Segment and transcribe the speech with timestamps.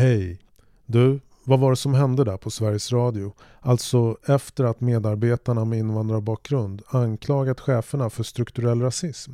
[0.00, 0.40] Hej!
[0.86, 3.34] Du, vad var det som hände där på Sveriges Radio?
[3.60, 9.32] Alltså efter att medarbetarna med invandrarbakgrund anklagat cheferna för strukturell rasism.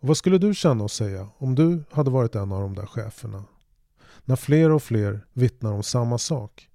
[0.00, 2.86] Och vad skulle du känna och säga om du hade varit en av de där
[2.86, 3.44] cheferna?
[4.24, 6.68] När fler och fler vittnar om samma sak.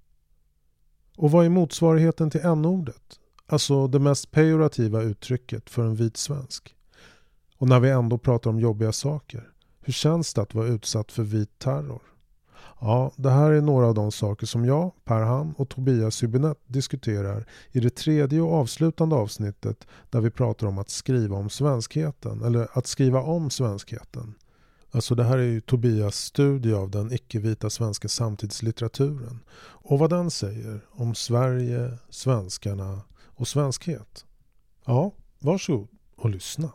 [1.16, 3.20] Och vad är motsvarigheten till n-ordet?
[3.46, 6.74] Alltså det mest pejorativa uttrycket för en vit svensk.
[7.56, 9.50] Och när vi ändå pratar om jobbiga saker.
[9.80, 12.02] Hur känns det att vara utsatt för vit terror?
[12.80, 16.60] Ja, det här är några av de saker som jag, Per Han och Tobias Hübinette
[16.66, 22.44] diskuterar i det tredje och avslutande avsnittet där vi pratar om att skriva om svenskheten,
[22.44, 24.34] eller att skriva om svenskheten.
[24.90, 30.30] Alltså det här är ju Tobias studie av den icke-vita svenska samtidslitteraturen och vad den
[30.30, 34.24] säger om Sverige, svenskarna och svenskhet.
[34.84, 36.72] Ja, varsågod och lyssna.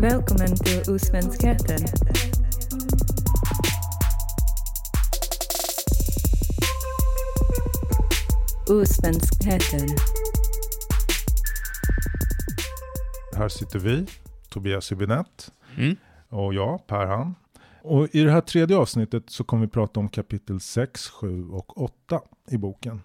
[0.00, 1.78] Välkommen till Osvenskheten.
[8.70, 9.88] Osvenskheten.
[13.36, 14.06] Här sitter vi,
[14.48, 15.96] Tobias Hübinette Mm.
[16.28, 17.34] och jag, Per Han.
[17.82, 21.82] Och i det här tredje avsnittet så kommer vi prata om kapitel 6, 7 och
[21.82, 23.02] 8 i boken.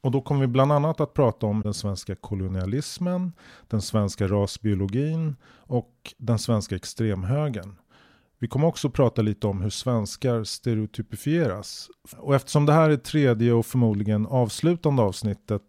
[0.00, 3.32] Och då kommer vi bland annat att prata om den svenska kolonialismen,
[3.68, 7.76] den svenska rasbiologin och den svenska extremhögern.
[8.38, 11.88] Vi kommer också prata lite om hur svenskar stereotypifieras.
[12.16, 15.62] Och eftersom det här är tredje och förmodligen avslutande avsnittet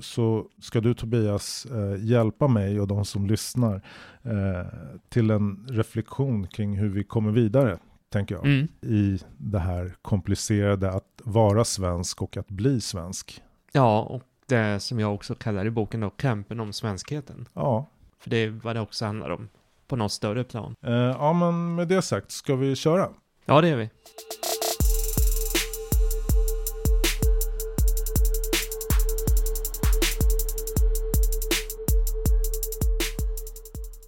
[0.00, 3.74] så ska du Tobias eh, hjälpa mig och de som lyssnar
[4.22, 4.66] eh,
[5.08, 7.78] till en reflektion kring hur vi kommer vidare,
[8.12, 8.68] tänker jag, Mm.
[8.82, 13.42] i det här komplicerade att vara svensk och att bli svensk.
[13.72, 17.48] Ja, och det som jag också kallar i boken då, kampen om svenskheten.
[17.52, 17.86] Ja,
[18.18, 19.48] För det är vad det också handlar om,
[19.88, 20.74] på något större plan.
[20.86, 23.08] eh, ja men med det sagt, ska vi köra?
[23.44, 23.90] Ja, det är vi.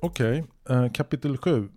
[0.03, 1.69] Okej, eh, kapitel 7.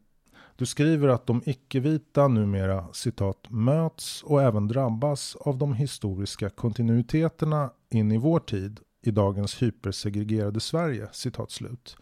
[0.56, 7.70] Du skriver att de icke-vita numera citat möts och även drabbas av de historiska kontinuiteterna
[7.90, 11.08] in i vår tid i dagens hypersegregerade Sverige.
[11.12, 11.98] Citat slut.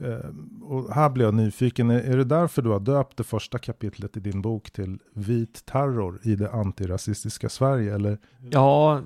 [0.00, 0.30] Eh,
[0.62, 4.20] och här blir jag nyfiken, är, det därför du har döpt det första kapitlet i
[4.20, 7.94] din bok till Vit terror i det antirasistiska Sverige?
[7.94, 8.18] Eller?
[8.50, 9.02] Ja,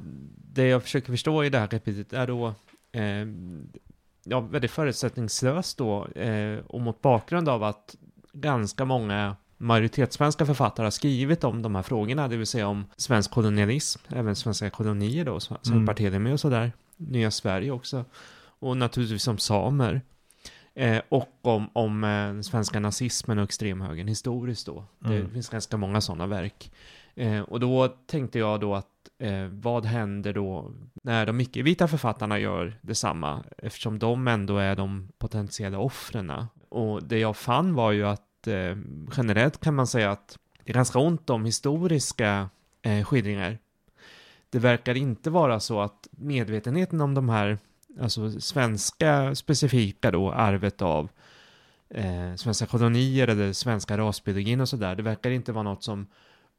[0.52, 2.54] det jag försöker förstå i det här kapitlet är då
[2.92, 3.26] eh,
[4.24, 7.96] ja, väldigt förutsättningslöst då eh, och mot bakgrund av att
[8.32, 13.30] ganska många majoritetssvenska författare har skrivit om de här frågorna, det vill säga om svensk
[13.30, 15.84] kolonialism, även svenska kolonier då, som Mm.
[15.84, 18.04] Barthélemy och sådär, Nya Sverige också,
[18.58, 20.02] och naturligtvis om samer.
[20.74, 24.84] Eh, och om, om eh, svenska nazismen och extremhögern historiskt då.
[24.98, 25.30] Det Mm.
[25.30, 26.72] finns ganska många sådana verk.
[27.14, 28.86] Eh, och då tänkte jag då att
[29.18, 30.70] eh, vad händer då
[31.02, 33.44] när de icke-vita författarna gör detsamma?
[33.58, 36.32] Eftersom de ändå är de potentiella offren.
[36.68, 38.76] Och det jag fann var ju att eh,
[39.16, 42.48] generellt kan man säga att det är ganska ont om historiska
[42.82, 43.58] eh, skildringar.
[44.50, 47.58] Det verkar inte vara så att medvetenheten om de här,
[48.00, 51.08] alltså svenska specifika då, arvet av
[51.90, 56.06] eh, svenska kolonier eller svenska rasbiologin och sådär, det verkar inte vara något som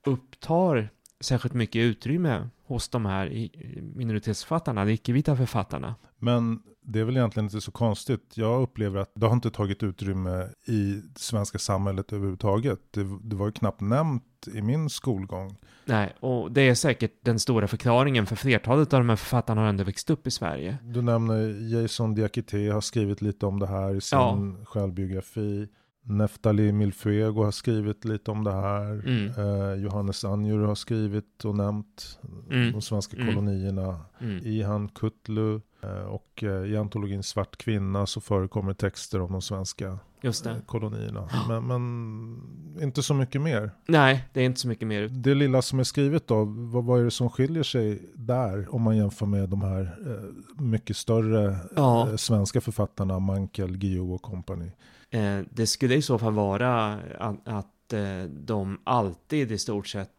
[0.06, 3.50] upptar särskilt mycket utrymme hos de här
[3.82, 5.96] minoritetsförfattarna, de icke-vita författarna.
[6.18, 8.32] Men det är väl egentligen inte så konstigt.
[8.38, 12.80] Jag upplever att det har inte tagit utrymme i det svenska samhället överhuvudtaget.
[12.92, 14.24] Det, det var ju knappt nämnt
[14.54, 15.56] i min skolgång.
[15.86, 19.68] Nej, och det är säkert den stora förklaringen för flertalet av de här författarna har
[19.68, 20.78] ändå växt upp i Sverige.
[20.84, 24.38] Du nämner Jason Diakité har skrivit lite om det här i sin Ja.
[24.66, 25.68] självbiografi.
[26.08, 28.92] Neftali Milfuego har skrivit lite om det här.
[29.08, 29.28] Mm.
[29.38, 32.20] Eh, Johannes Anjur har skrivit och nämnt
[32.52, 32.72] Mm.
[32.72, 33.28] de svenska Mm.
[33.28, 34.00] kolonierna.
[34.22, 34.46] Mm.
[34.46, 35.62] Ihan Kutlu
[36.08, 41.30] och eh, i antologin Svart kvinna så förekommer texter om de svenska eh, kolonierna.
[41.48, 43.72] Men, men inte så mycket mer.
[43.88, 45.08] Nej, det är inte så mycket mer.
[45.08, 48.82] Det lilla som är skrivet då, vad, vad är det som skiljer sig där om
[48.82, 52.10] man jämför med de här eh, mycket större Ja.
[52.10, 54.72] eh, svenska författarna, Mankel, Guillou och company?
[55.10, 60.10] Eh, det skulle i så fall vara att, att eh, de alltid i stort sett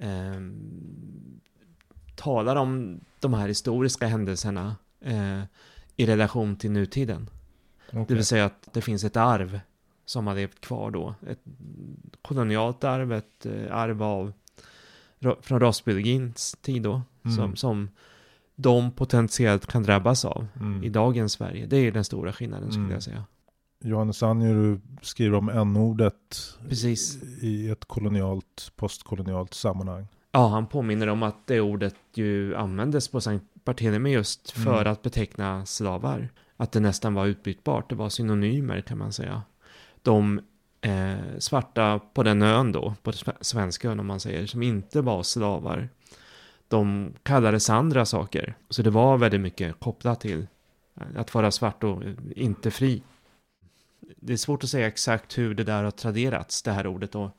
[0.00, 0.40] eh,
[2.16, 5.40] talar om de här historiska händelserna eh,
[5.96, 7.30] i relation till nutiden.
[7.90, 8.16] Det Okej.
[8.16, 9.60] vill säga att det finns ett arv
[10.04, 11.14] som har levt kvar då.
[11.28, 11.40] Ett
[12.22, 14.32] kolonialt arv, ett eh, arv av,
[15.40, 17.02] från rasbiologins tid då.
[17.24, 17.36] Mm.
[17.36, 17.88] Som, som
[18.56, 20.84] de potentiellt kan drabbas av Mm.
[20.84, 21.66] i dagens Sverige.
[21.66, 22.92] Det är den stora skillnaden skulle Mm.
[22.94, 23.24] jag säga.
[23.84, 27.22] Johannes Anjer skriver om n-ordet Precis.
[27.42, 30.06] i ett kolonialt, postkolonialt sammanhang.
[30.34, 34.92] Ja, han påminner om att det ordet ju användes på Sankt Barthélemy just för Mm.
[34.92, 36.28] att beteckna slavar.
[36.56, 39.42] Att det nästan var utbytbart, det var synonymer kan man säga.
[40.02, 40.40] De
[40.80, 45.22] eh, svarta på den ön då, på svenska ön om man säger, som inte var
[45.22, 45.88] slavar.
[46.68, 48.54] De kallades andra saker.
[48.70, 50.46] Så det var väldigt mycket kopplat till
[51.16, 52.02] att vara svart och
[52.36, 53.02] inte fri.
[54.16, 57.30] Det är svårt att säga exakt hur det där har traderats, det här ordet då.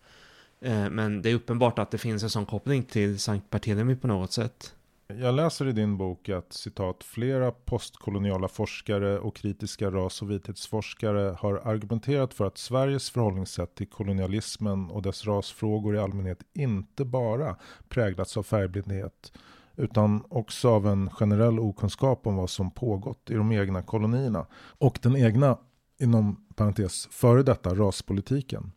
[0.66, 4.08] Eh, men det är uppenbart att det finns en sån koppling till Sankt Barthélemy på
[4.08, 4.76] något sätt.
[5.08, 11.36] Jag läser i din bok att citat flera postkoloniala forskare och kritiska ras och vithetsforskare
[11.40, 17.56] har argumenterat för att Sveriges förhållningssätt till kolonialismen och dess rasfrågor i allmänhet inte bara
[17.90, 19.34] präglats av färgblindhet
[19.76, 25.00] utan också av en generell okunskap om vad som pågått i de egna kolonierna och
[25.02, 25.58] den egna,
[26.00, 28.72] inom parentes, före detta raspolitiken.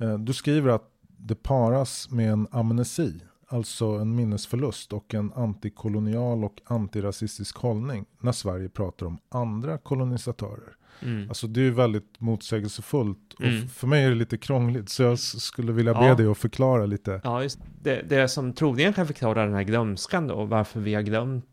[0.00, 0.91] Eh, du skriver att
[1.22, 8.32] det paras med en amnesi, alltså en minnesförlust och en antikolonial och antirasistisk hållning när
[8.32, 10.76] Sverige pratar om andra kolonisatörer.
[11.02, 11.28] Mm.
[11.28, 13.68] Alltså det är väldigt motsägelsefullt och Mm.
[13.68, 16.14] för mig är det lite krångligt så jag skulle vilja be Ja.
[16.14, 17.20] dig att förklara lite.
[17.24, 21.02] Ja, just det, det som troligen kan förklara den här glömskan då, varför vi har
[21.02, 21.44] glömt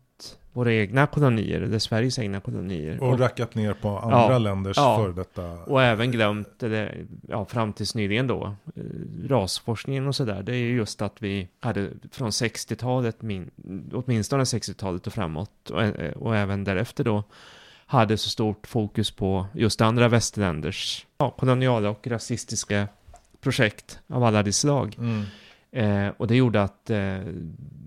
[0.52, 3.02] våra egna kolonier, eller Sveriges egna kolonier.
[3.02, 4.38] Och rackat ner på andra Ja.
[4.38, 4.96] länders Ja.
[4.96, 5.42] före detta.
[5.64, 8.82] Och även glömt, eller, ja, fram tills nyligen då, eh,
[9.28, 10.42] rasforskningen och sådär.
[10.42, 13.50] Det är ju just att vi hade från 60-talet, min,
[13.92, 17.24] åtminstone 60-talet och framåt, och, eh, och även därefter då,
[17.86, 22.88] hade så stort fokus på just andra västerländers ja, koloniala och rasistiska
[23.40, 24.96] projekt av alla de slag.
[24.98, 25.22] Mm.
[25.72, 27.18] Eh, och det gjorde att eh,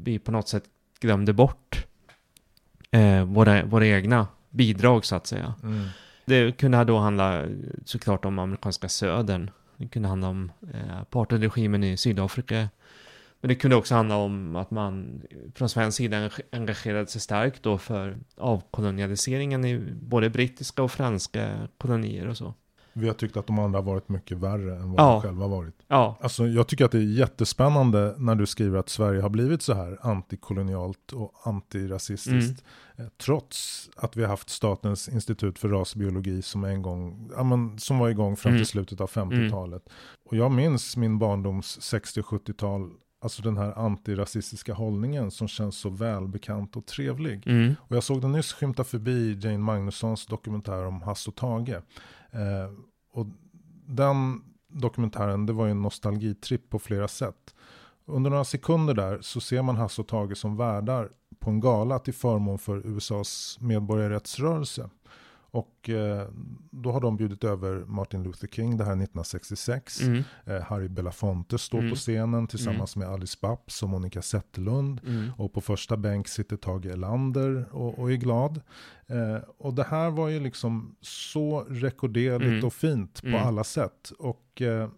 [0.04, 0.64] vi på något sätt
[1.00, 1.86] glömde bort
[2.94, 5.54] eh, våra, våra egna bidrag så att säga.
[5.64, 5.86] Mm.
[6.26, 7.46] Det kunde då handla
[7.86, 9.50] såklart om amerikanska södern.
[9.78, 12.70] Det kunde handla om eh, apartheidregimen i Sydafrika.
[13.42, 15.22] Men det kunde också handla om att man
[15.56, 22.28] från svensk sida engagerade sig starkt då för avkolonialiseringen i både brittiska och franska kolonier
[22.28, 22.54] och så.
[22.96, 25.12] Vi har tyckt att de andra har varit mycket värre än vad Ja.
[25.14, 25.76] de själva har varit.
[25.88, 29.62] Ja, Alltså, jag tycker att det är jättespännande när du skriver att Sverige har blivit
[29.62, 32.64] så här antikolonialt och antirasistiskt.
[32.96, 33.06] Mm.
[33.08, 37.80] Eh, Trots att vi har haft Statens institut för rasbiologi som, en gång, ja, men,
[37.80, 38.66] som var igång fram till Mm.
[38.66, 39.90] slutet av 50-talet.
[40.26, 42.90] Och jag minns min barndoms 60 och 70-tal,
[43.24, 47.48] alltså den här antirasistiska hållningen som känns så välbekant och trevlig.
[47.48, 51.70] mm, Och jag såg den nyss skymta förbi Jane Magnussons dokumentär om Hasse och Tage.
[52.32, 52.72] Eh,
[53.14, 53.26] och
[53.88, 57.56] den dokumentären, det var ju en nostalgitripp på flera sätt.
[58.06, 61.10] Under några sekunder där så ser man Hasse och Tage som värdar
[61.40, 64.90] på en gala till förmån för USAs medborgarrättsrörelse.
[65.56, 66.28] Och eh,
[66.72, 70.02] då har de bjudit över Martin Luther King, det här är 1966.
[70.02, 71.90] mm, Eh, Harry Belafonte står Mm.
[71.90, 75.02] på scenen tillsammans med Alice Babs och Monica Zetterlund.
[75.06, 78.62] mm, Och på första bänk sitter Tage Erlander och, och är glad.
[79.08, 82.66] Eh, och det här var ju liksom så rekorderligt Mm.
[82.66, 83.44] och fint på Mm.
[83.48, 84.12] alla sätt.
[84.20, 84.90] Och eh,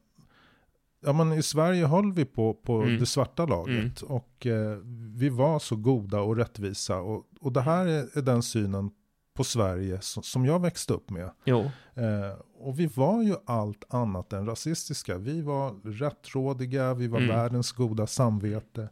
[1.06, 3.00] ja, men i Sverige höll vi på, på Mm.
[3.00, 4.02] det svarta laget.
[4.02, 4.78] Och eh,
[5.16, 6.98] vi var så goda och rättvisa.
[7.00, 8.92] Och, och det här är, är den synen
[9.36, 11.30] på Sverige som, jag växte upp med.
[11.46, 15.18] jo, Eh, och vi var ju allt annat än rasistiska.
[15.18, 17.36] Vi var rättrådiga, vi var Mm.
[17.36, 18.90] världens goda samvete.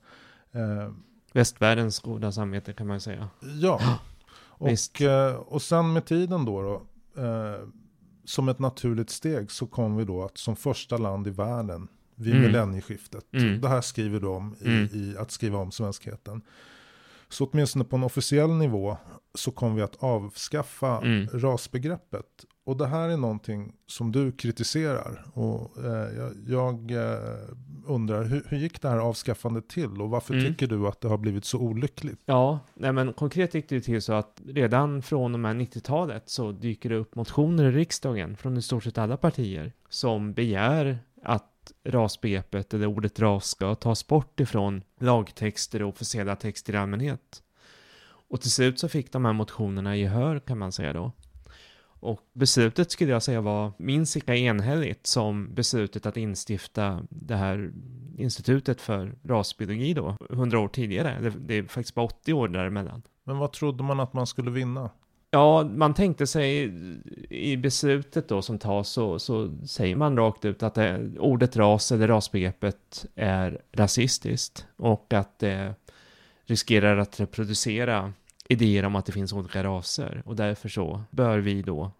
[0.51, 0.91] Eh,
[1.33, 3.29] västvärldens goda samvete kan man säga.
[3.61, 3.79] Ja,
[4.47, 6.73] och, eh, och sen med tiden då, då
[7.23, 7.67] eh,
[8.25, 12.33] som ett naturligt steg så kom vi då att som första land i världen vid
[12.33, 12.43] Mm.
[12.45, 13.33] millennieskiftet.
[13.33, 13.61] Mm.
[13.61, 14.85] Det här skriver om i, Mm.
[14.93, 16.41] i att skriva om svenskheten.
[17.33, 18.97] Så åtminstone på en officiell nivå
[19.35, 21.27] så kom vi att avskaffa Mm.
[21.33, 22.25] rasbegreppet.
[22.65, 25.25] Och det här är någonting som du kritiserar.
[25.33, 26.07] Och eh,
[26.47, 27.19] jag, eh,
[27.87, 30.01] undrar, hur, hur gick det här avskaffandet till?
[30.01, 30.45] Och varför Mm.
[30.45, 32.19] tycker du att det har blivit så olyckligt?
[32.25, 36.51] Ja, nej men konkret gick det till så att redan från och med 90-talet så
[36.51, 41.49] dyker det upp motioner i riksdagen från i stort sett alla partier som begär att
[41.83, 47.43] rasbegreppet eller ordet ras ska tas bort ifrån lagtexter och officiella texter i allmänhet.
[48.29, 51.11] Och till slut så fick de här motionerna gehör kan man säga då.
[52.03, 57.71] Och beslutet skulle jag säga var minst lika enhälligt som beslutet att instifta det här
[58.17, 61.19] institutet för rasbiologi då, 100 år tidigare.
[61.21, 63.01] Det, det är faktiskt bara 80 år däremellan.
[63.23, 64.89] Men vad trodde man att man skulle vinna?
[65.33, 66.73] Ja, man tänkte sig
[67.29, 71.91] i beslutet då som tas så, så säger man rakt ut att det, ordet ras
[71.91, 75.75] eller rasbegreppet är rasistiskt och att det
[76.45, 78.13] riskerar att reproducera
[78.49, 81.91] idéer om att det finns olika raser och därför så bör vi då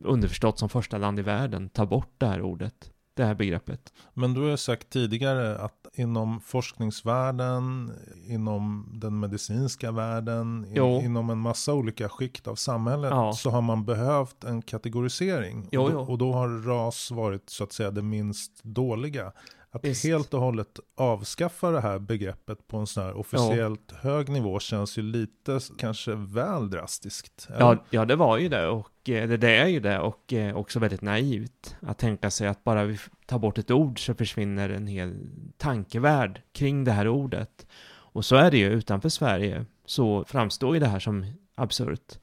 [0.00, 3.92] underförstått som första land i världen ta bort det här ordet, det här begreppet.
[4.14, 7.92] Men du har ju sagt tidigare att inom forskningsvärlden,
[8.26, 10.98] inom den medicinska världen, Jo.
[10.98, 13.32] in, inom en massa olika skikt av samhället Ja.
[13.32, 15.68] så har man behövt en kategorisering.
[15.72, 15.96] Jo, och, jo.
[15.98, 19.32] då, och då har ras varit så att säga det minst dåliga.
[19.74, 20.04] Att Visst.
[20.04, 24.98] helt och hållet avskaffa det här begreppet på en sån här officiellt hög nivå känns
[24.98, 27.48] ju lite kanske väl drastiskt.
[27.48, 27.60] eller?
[27.60, 30.56] Ja, ja, det var ju det och eh, det, det är ju det och eh,
[30.56, 34.68] också väldigt naivt att tänka sig att bara vi tar bort ett ord så försvinner
[34.68, 35.14] en hel
[35.56, 37.66] tankevärld kring det här ordet.
[37.86, 42.18] Och så är det ju utanför Sverige så framstår ju det här som absurt.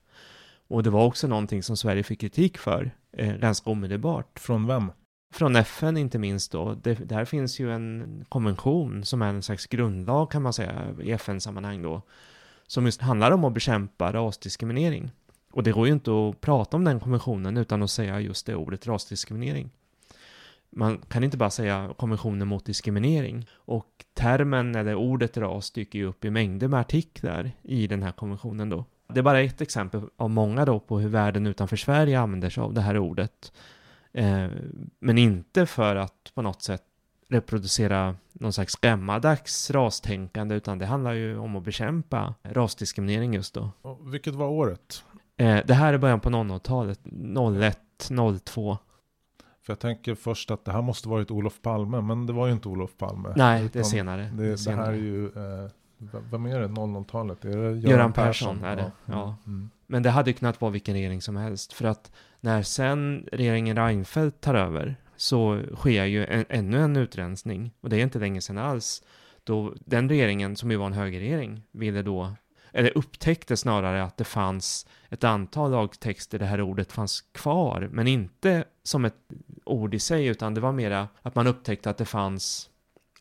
[0.68, 4.40] Och det var också någonting som Sverige fick kritik för eh, ganska omedelbart.
[4.40, 4.92] Från vem?
[5.32, 6.74] Från FN inte minst då.
[6.74, 11.12] Det, där finns ju en konvention som är en slags grundlag kan man säga i
[11.12, 12.02] FN-sammanhang då.
[12.68, 15.12] Som just handlar om att bekämpa rasdiskriminering.
[15.52, 18.56] Och det går ju inte att prata om den konventionen utan att säga just det
[18.56, 19.70] ordet rasdiskriminering.
[20.70, 23.48] Man kan inte bara säga konventionen mot diskriminering.
[23.54, 28.12] Och termen eller ordet ras dyker ju upp i mängder med artiklar i den här
[28.12, 28.86] konventionen då.
[29.08, 32.64] Det är bara ett exempel av många då på hur världen utanför Sverige använder sig
[32.64, 33.52] av det här ordet.
[34.14, 34.48] Eh,
[35.00, 36.84] men inte för att på något sätt
[37.30, 43.72] reproducera någon slags gammaldags rastänkande, utan det handlar ju om att bekämpa rasdiskriminering just då.
[43.82, 45.04] Och vilket var året?
[45.38, 47.00] Eh, det här är början på 00-talet,
[47.60, 47.80] 01,
[48.46, 48.78] 02.
[49.64, 52.54] För jag tänker först att det här måste varit Olof Palme, men det var ju
[52.54, 53.34] inte Olof Palme.
[53.36, 54.32] Nej, det är senare.
[54.34, 54.86] Det, det senare.
[54.86, 55.72] här är ju, eh,
[56.32, 57.46] vem är det, 00-talet?
[57.46, 59.14] Är det Göran, Göran Persson är det, Ja.
[59.14, 59.36] ja.
[59.46, 59.70] Mm.
[59.88, 64.42] Men det hade kunnat vara vilken regering som helst, för att när sen regeringen Reinfeldt
[64.42, 68.58] tar över så sker ju en, ännu en utrensning, och det är inte länge sedan
[68.58, 69.04] alls.
[69.44, 72.34] Då den regeringen, som ju var en högerregering, ville då,
[72.74, 77.90] eller upptäckte snarare att det fanns ett antal lagtexter där det här ordet fanns kvar,
[77.92, 79.18] men inte som ett
[79.66, 82.72] ord i sig, utan det var mera att man upptäckte att det fanns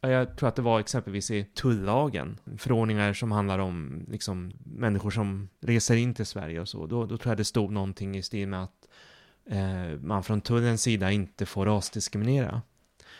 [0.02, 5.10] Ja, Jag tror att det var exempelvis i tullagen, förordningar som handlar om liksom, människor
[5.10, 6.86] som reser in till Sverige och så.
[6.86, 8.79] Då, då tror jag det stod någonting i stil med att
[10.00, 12.62] man från tullens sida inte får rasdiskriminera.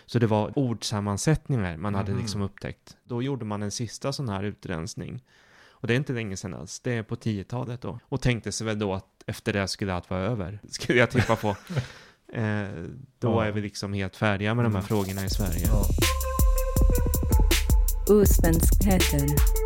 [0.06, 2.20] Så det var ordsammansättningar man hade Mhm.
[2.20, 2.96] liksom upptäckt.
[3.04, 5.24] Då gjorde man en sista sån här utrensning.
[5.70, 7.98] Och det är inte länge sedan alls, det är på 10-talet då.
[8.08, 11.36] Och tänkte sig väl då att efter det skulle allt vara över, skulle jag tippa
[11.36, 11.48] på.
[12.32, 12.68] eh,
[13.18, 13.44] då Ja.
[13.44, 14.88] är vi liksom helt färdiga med de här Mm.
[14.88, 15.66] frågorna i Sverige.
[15.66, 15.84] Ja.
[18.14, 19.28] Osvenskheten.
[19.28, 19.59] Ja.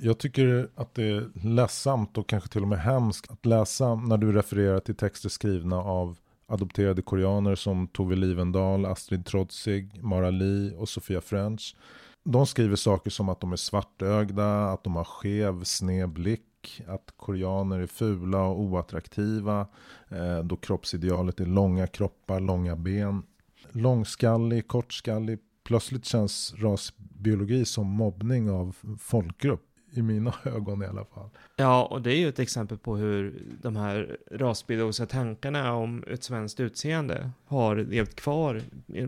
[0.00, 4.16] Jag tycker att det är ledsamt och kanske till och med hemskt att läsa när
[4.16, 10.74] du refererar till texter skrivna av adopterade koreaner som Tove Livendal, Astrid Trotzig, Mara Lee
[10.74, 11.76] och Sofia French.
[12.24, 17.12] De skriver saker som att de är svartögda, att de har skev, sned blick, att
[17.16, 19.66] koreaner är fula och oattraktiva,
[20.08, 23.22] eh, då kroppsidealet är långa kroppar, långa ben.
[23.70, 29.64] Långskallig, kortskallig, plötsligt känns rasbiologi som mobbning av folkgrupp.
[29.92, 31.30] I mina ögon i alla fall.
[31.56, 36.24] Ja, och det är ju ett exempel på hur de här rasbiologiska tankarna om ett
[36.24, 38.62] svenskt utseende har levt kvar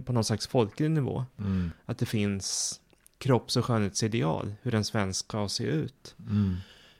[0.04, 1.24] på någon slags folklig nivå.
[1.86, 2.80] Att det finns
[3.18, 6.16] kropps och skönhetsideal, hur en svensk ska se ut.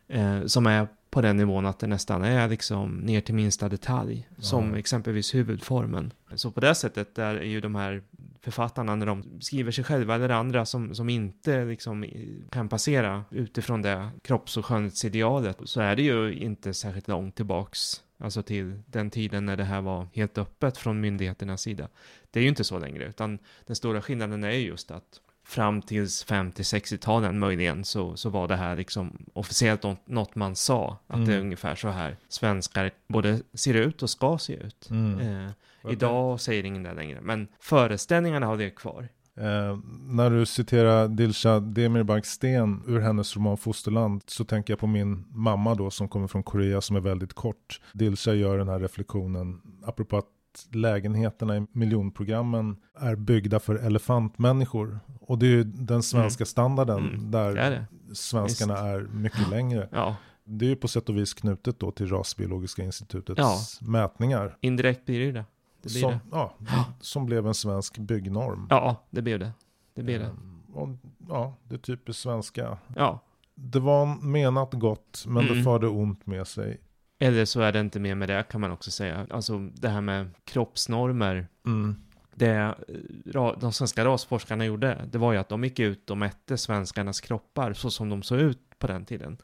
[0.08, 4.28] Eh, som är på den nivån att det nästan är liksom ner till minsta detalj.
[4.38, 4.78] Som Ja.
[4.78, 6.12] exempelvis huvudformen.
[6.34, 8.02] Så på det sättet där är ju de här
[8.42, 12.04] författarna när de skriver sig själva eller andra som, som inte liksom
[12.50, 18.02] kan passera utifrån det kropps och skönhetsidealet så är det ju inte särskilt långt tillbaks.
[18.22, 21.88] Alltså till den tiden när det här var helt öppet från myndigheternas sida.
[22.30, 25.82] Det är ju inte så längre, utan den stora skillnaden är ju just att fram
[25.82, 30.98] tills 50-60-talen möjligen så, så var det här liksom officiellt nå- något man sa.
[31.06, 31.46] Att det är Mm.
[31.46, 34.90] ungefär så här svenskar både ser ut och ska se ut.
[34.90, 35.18] Mm.
[35.46, 35.50] Eh,
[35.90, 39.08] idag säger ingen det längre, men föreställningarna har det kvar.
[39.36, 44.86] Eh, när du citerar Dilshad Demirbag Sten ur hennes roman Fosterland så tänker jag på
[44.86, 47.80] min mamma då som kommer från Korea som är väldigt kort.
[47.92, 50.26] Dilshad gör den här reflektionen apropå att
[50.72, 55.00] lägenheterna i miljonprogrammen är byggda för elefantmänniskor.
[55.20, 58.14] Och det är ju den svenska standarden Mm, där det är det.
[58.14, 59.88] svenskarna är mycket längre.
[59.92, 63.56] Ja, Det är ju på sätt och vis knutet då till Rasbiologiska institutets Ja.
[63.88, 64.56] mätningar.
[64.60, 65.44] indirekt blir det ju det.
[65.82, 66.18] Det blir som, det.
[66.32, 66.54] Ja,
[67.00, 68.66] som blev en svensk byggnorm.
[68.70, 69.50] Ja, det blev det.
[69.94, 70.26] Det blev det.
[70.26, 70.88] Ehm, Och,
[71.28, 72.78] ja, det är typiskt svenska.
[72.96, 73.20] Ja,
[73.54, 75.64] Det var menat gott, men det Mm.
[75.64, 76.80] förde ont med sig.
[77.22, 79.26] eller så är det inte mer med det kan man också säga.
[79.30, 81.48] Alltså det här med kroppsnormer.
[81.66, 81.96] Mm.
[82.34, 86.58] det eh, de svenska rasforskarna gjorde, det var ju att de gick ut och mätte
[86.58, 89.38] svenskarnas kroppar så som de såg ut på den tiden.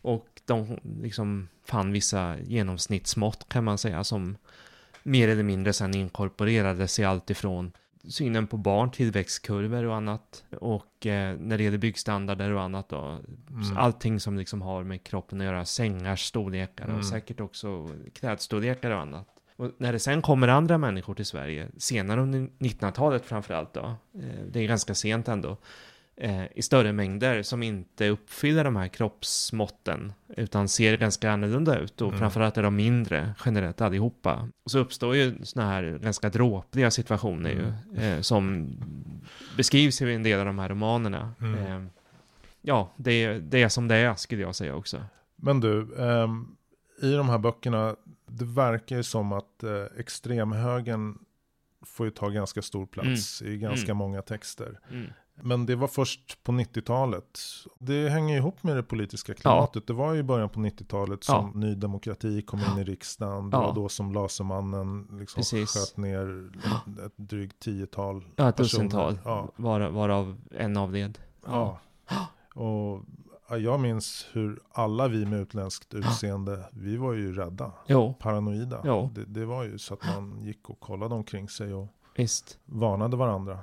[0.00, 4.36] Och de liksom fann vissa genomsnittsmått kan man säga som
[5.04, 7.72] mer eller mindre sen inkorporerades i allt ifrån
[8.08, 10.44] synen på barn, tillväxtkurvor och annat.
[10.60, 12.98] Och eh, när det gäller byggstandarder och annat då.
[12.98, 13.76] Mm.
[13.76, 16.96] Allting som liksom har med kroppen att göra, sängars storlekar Mm.
[16.98, 19.28] och säkert också klädstorlekar och annat.
[19.56, 24.44] Och när det sen kommer andra människor till Sverige, senare under 1900-talet framförallt då, eh,
[24.52, 25.56] det är ganska sent ändå,
[26.16, 32.00] eh, i större mängder som inte uppfyller de här kroppsmåtten, utan ser ganska annorlunda ut
[32.00, 32.18] och Mm.
[32.18, 34.48] framförallt är de mindre generellt allihopa.
[34.64, 38.70] Och så uppstår ju sådana här ganska dråpliga situationer ju, eh, som
[39.56, 41.32] beskrivs i en del av de här romanerna.
[41.40, 41.54] Mm.
[41.66, 41.86] Eh,
[42.62, 45.00] ja, det, är- det är som det är skulle jag säga också.
[45.36, 46.56] Men du, ehm,
[47.02, 51.18] i de här böckerna, det verkar ju som att eh, extremhögern
[51.86, 53.96] får ju ta ganska stor plats i ganska Mm.
[53.96, 54.80] många texter.
[54.90, 55.06] Mm.
[55.40, 57.38] Men det var först på 90-talet.
[57.78, 59.86] Det hänger ihop med det politiska klimatet.
[59.86, 63.50] Det var ju i början på 90-talet som Ny Demokrati kom in i riksdagen.
[63.50, 63.66] Det Ja.
[63.66, 65.70] var då som Lasermannen liksom Precis.
[65.74, 66.50] sköt ner
[67.06, 68.84] ett, drygt tiotal Ja, ett personer.
[68.84, 69.48] dussintal, Ja.
[69.56, 71.18] var, varav en avled.
[71.46, 71.78] Ja.
[72.54, 73.02] Och
[73.48, 77.72] ja, jag minns hur alla vi med utländskt utseende, vi var ju rädda.
[77.86, 78.80] Jo, Paranoida.
[78.84, 79.10] Ja.
[79.14, 82.58] Det, det var ju så att man gick och kollade omkring sig och visst.
[82.64, 83.58] varnade varandra.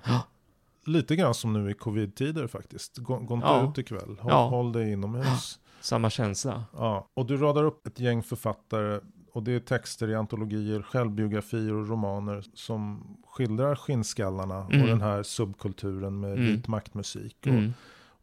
[0.86, 2.98] Lite grann som nu i covid-tider faktiskt.
[2.98, 3.70] Gå, gå inte Ja.
[3.70, 4.18] ut ikväll.
[4.20, 4.48] Håll, Ja.
[4.48, 5.60] håll dig inomhus.
[5.82, 6.64] Samma känsla.
[6.78, 7.08] Ja.
[7.14, 9.00] Och du radar upp ett gäng författare.
[9.34, 14.82] Och det är texter i antologier, självbiografier och romaner som skildrar skinnskallarna Mm.
[14.82, 16.46] och den här subkulturen med Mm.
[16.46, 17.38] vit maktmusik.
[17.42, 17.74] Och, Mm.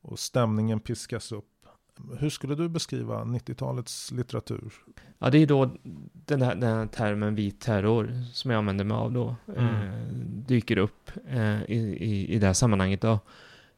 [0.00, 1.45] och stämningen piskas upp.
[2.19, 4.73] Hur skulle du beskriva 90-talets litteratur?
[5.19, 5.71] Ja, det är då
[6.12, 9.37] den här, den här termen vit terror som jag använder mig av då.
[9.57, 9.75] Mm.
[9.75, 10.12] Eh,
[10.47, 13.19] dyker upp eh, i, i, i det här sammanhanget då.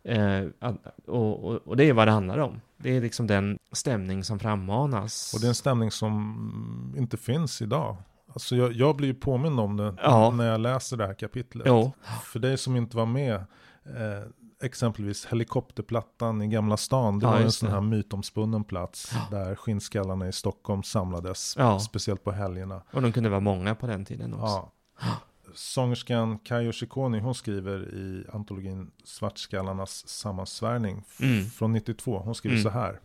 [0.02, 2.60] Eh, att- och, och, och det är vad det handlar om.
[2.76, 5.32] Det är liksom den stämning som frammanas.
[5.34, 7.96] Och det är en stämning som inte finns idag.
[8.32, 10.30] Alltså jag, jag blir ju påmind om det Ja.
[10.30, 11.66] när jag läser det här kapitlet.
[11.66, 11.92] Jo,
[12.24, 14.24] För dig som inte var med, eh,
[14.62, 20.28] exempelvis helikopterplattan i Gamla stan, det Ja, var en sån här mytomspunnen plats där skinnskallarna
[20.28, 21.80] i Stockholm samlades, Ja.
[21.80, 22.82] speciellt på helgerna.
[22.92, 24.68] och de kunde vara många på den tiden också.
[25.00, 25.16] Ja.
[25.54, 31.44] Sångerskan Kayo Shikoni, hon skriver i antologin Svartskallarnas sammansvärjning Mm.
[31.44, 32.18] från 92.
[32.18, 32.62] Hon skriver Mm.
[32.72, 33.00] så här.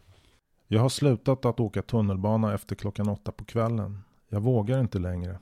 [0.67, 4.03] Jag har slutat att åka tunnelbana efter klockan åtta på kvällen.
[4.29, 5.39] Jag vågar inte längre.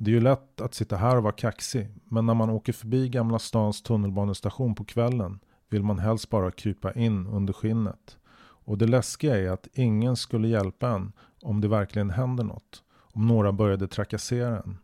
[0.00, 3.08] Det är ju lätt att sitta här och vara kaxig, men när man åker förbi
[3.08, 8.18] Gamla stans tunnelbanestation på kvällen vill man helst bara krypa in under skinnet.
[8.40, 12.82] Och det läskiga är att ingen skulle hjälpa en om det verkligen händer något.
[12.96, 14.78] Om några började trakassera en.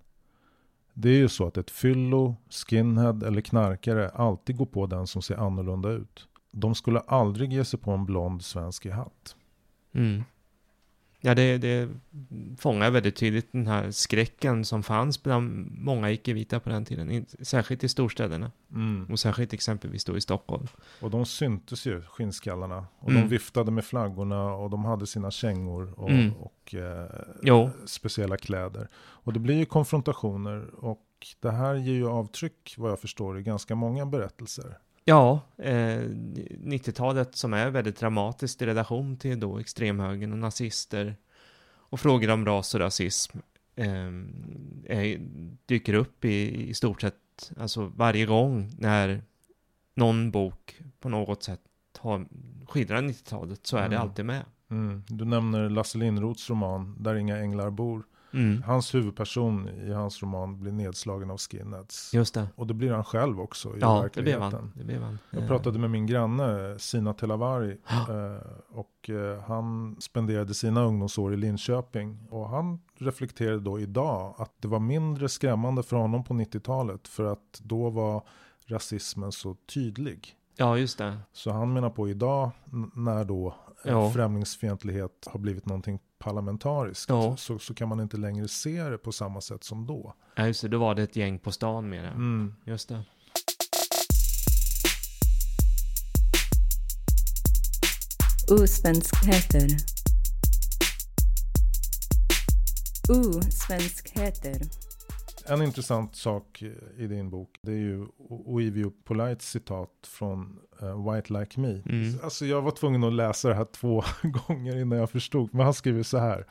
[0.94, 5.22] Det är ju så att ett fyllo, skinhead eller knarkare alltid går på den som
[5.22, 6.28] ser annorlunda ut.
[6.50, 9.36] De skulle aldrig ge sig på en blond svensk i hatt.
[9.92, 10.22] Mm.
[11.26, 11.88] Ja, det, det
[12.58, 17.26] fångar väldigt tydligt den här skräcken som fanns bland många icke-vita på den tiden.
[17.42, 18.50] Särskilt i storstäderna.
[19.10, 20.66] Och särskilt exempelvis då i Stockholm.
[21.00, 22.86] Och de syntes ju, skinnskallarna.
[22.98, 23.22] Och Mm.
[23.22, 26.32] de viftade med flaggorna och de hade sina kängor och, Mm.
[26.36, 28.88] och eh, speciella kläder.
[28.96, 31.00] Och det blir ju konfrontationer och
[31.40, 34.78] det här ger ju avtryck vad jag förstår i ganska många berättelser.
[35.04, 36.00] Ja, eh,
[36.62, 41.16] 90-talet som är väldigt dramatiskt i relation till då extremhögern och nazister
[41.66, 43.38] och frågor om ras och rasism
[43.76, 43.86] eh,
[44.86, 45.20] är,
[45.66, 49.22] dyker upp i, i stort sett alltså varje gång när
[49.94, 51.60] någon bok på något sätt
[51.98, 52.26] har
[52.68, 54.00] skildrar 90-talet så är det Mm.
[54.00, 54.44] alltid med.
[54.70, 55.02] Mm.
[55.08, 58.02] Du nämner Lasse Lindroths roman Där inga änglar bor.
[58.34, 58.62] Mm.
[58.62, 62.14] Hans huvudperson i hans roman blir nedslagen av skinheads.
[62.14, 62.48] Just det.
[62.56, 64.52] Och det blir han själv också i Ja, det blev verkligheten.
[64.52, 64.72] han.
[64.74, 65.18] Det blev han.
[65.30, 71.36] Jag pratade med min granne Sina Telavari eh, och eh, han spenderade sina ungdomsår i
[71.36, 77.08] Linköping och han reflekterade då idag att det var mindre skrämmande för honom på 90-talet
[77.08, 78.22] för att då var
[78.66, 80.36] rasismen så tydlig.
[80.56, 81.18] Ja, just det.
[81.32, 82.50] Så han menar på idag
[82.94, 83.54] när då
[83.90, 84.10] Ja.
[84.10, 87.36] främlingsfientlighet har blivit någonting parlamentariskt Ja.
[87.36, 90.14] så, så kan man inte längre se det på samma sätt som då.
[90.36, 90.68] Ja, just det.
[90.68, 92.10] Då var det ett gäng på stan med det.
[92.10, 92.54] Mm.
[92.64, 93.02] Just det.
[98.50, 99.68] Osvenskheter.
[103.08, 104.60] Osvenskheter.
[105.46, 106.62] En intressant sak
[106.96, 111.82] i din bok det är ju Oivio Polites citat från eh, White Like Me.
[111.86, 112.18] Mm.
[112.22, 115.54] Alltså jag var tvungen att läsa det här två gånger innan jag förstod.
[115.54, 116.46] Men han skriver så här.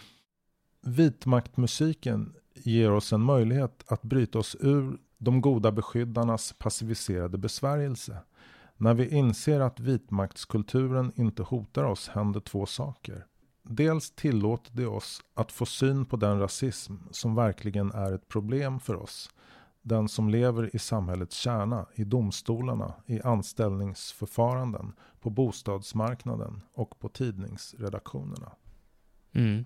[0.81, 8.17] Vitmaktmusiken ger oss en möjlighet att bryta oss ur de goda beskyddarnas passiviserade besvärjelse.
[8.77, 13.25] När vi inser att vitmaktskulturen inte hotar oss händer två saker.
[13.63, 18.79] Dels tillåter det oss att få syn på den rasism som verkligen är ett problem
[18.79, 19.29] för oss.
[19.81, 28.51] Den som lever i samhällets kärna, i domstolarna, i anställningsförfaranden, på bostadsmarknaden och på tidningsredaktionerna.
[29.33, 29.65] Mm.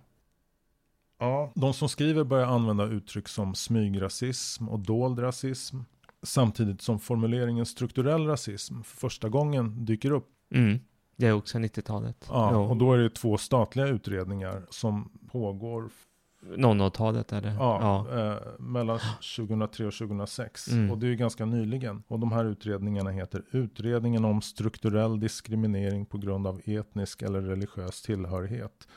[1.20, 5.78] Ja, de som skriver börjar använda uttryck som smygrasism och dold rasism.
[6.24, 10.30] Samtidigt som formuleringen strukturell rasism för första gången dyker upp.
[10.52, 10.80] Mm.
[11.18, 12.26] Det är också 90-talet.
[12.30, 12.62] Ja, Jo.
[12.62, 15.90] och då är det två statliga utredningar som pågår
[16.42, 17.56] 00-talet är det.
[17.60, 19.00] ja, Eh, mellan
[19.38, 20.68] 2003 och 2006.
[20.68, 20.92] Mm.
[20.92, 22.04] Och det är ju ganska nyligen.
[22.08, 28.02] Och de här utredningarna heter Utredningen om strukturell diskriminering på grund av etnisk eller religiös
[28.02, 28.88] tillhörighet.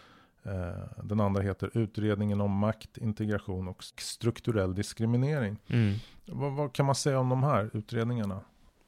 [0.43, 5.57] Eh, den andra heter Utredningen om makt, integration och strukturell diskriminering.
[5.69, 5.95] Mm.
[6.27, 8.41] Vad, vad kan man säga om de här utredningarna?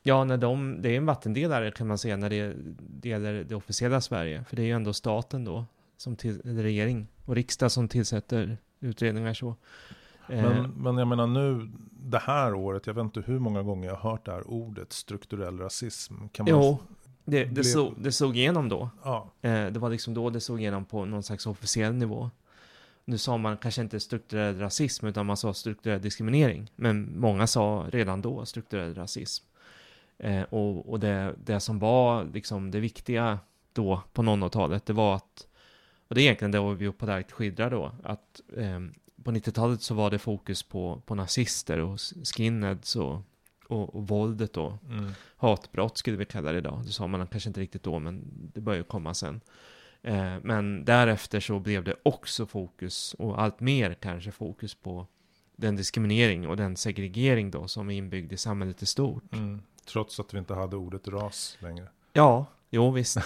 [0.02, 3.54] Ja, när de, det är en vattendelare kan man säga när det, det gäller det
[3.54, 4.44] officiella Sverige.
[4.48, 5.64] För det är ju ändå staten då,
[5.96, 9.48] som till, regering och riksdag som tillsätter utredningar så.
[10.28, 13.88] Eh, Men, men jag menar nu, det här året, jag vet inte hur många gånger
[13.88, 16.14] jag har hört det här ordet strukturell rasism.
[16.32, 16.78] Kan man, jo,
[17.24, 18.90] det, det, blev- såg, det såg igenom då.
[19.04, 22.30] Ja, Eh, det var liksom då det såg igenom på någon slags officiell nivå.
[23.04, 26.70] Nu sa man kanske inte strukturell rasism, utan man sa strukturell diskriminering.
[26.76, 29.44] Men många sa redan då strukturell rasism.
[30.18, 33.38] Eh, och och det, det som var liksom det viktiga
[33.72, 35.46] då på 00-talet, det var att,
[36.08, 38.80] och det är egentligen det vi på direkt skildrar då, att eh,
[39.24, 42.00] på 90-talet så var det fokus på, på nazister och
[42.36, 43.22] skinheads och,
[43.68, 45.12] och, och våldet då mm.
[45.36, 46.82] hatbrott skulle vi kalla det idag.
[46.84, 48.22] Det sa man kanske inte riktigt då, men
[48.54, 49.40] det börjar ju komma sen.
[50.02, 55.06] Eh, men därefter så blev det också fokus, och allt mer kanske fokus på
[55.56, 59.32] den diskriminering och den segregering då som är inbyggd i samhället i stort.
[59.32, 59.62] Mm.
[59.86, 61.88] Trots att vi inte hade ordet ras längre.
[62.12, 63.18] Ja, jo visst.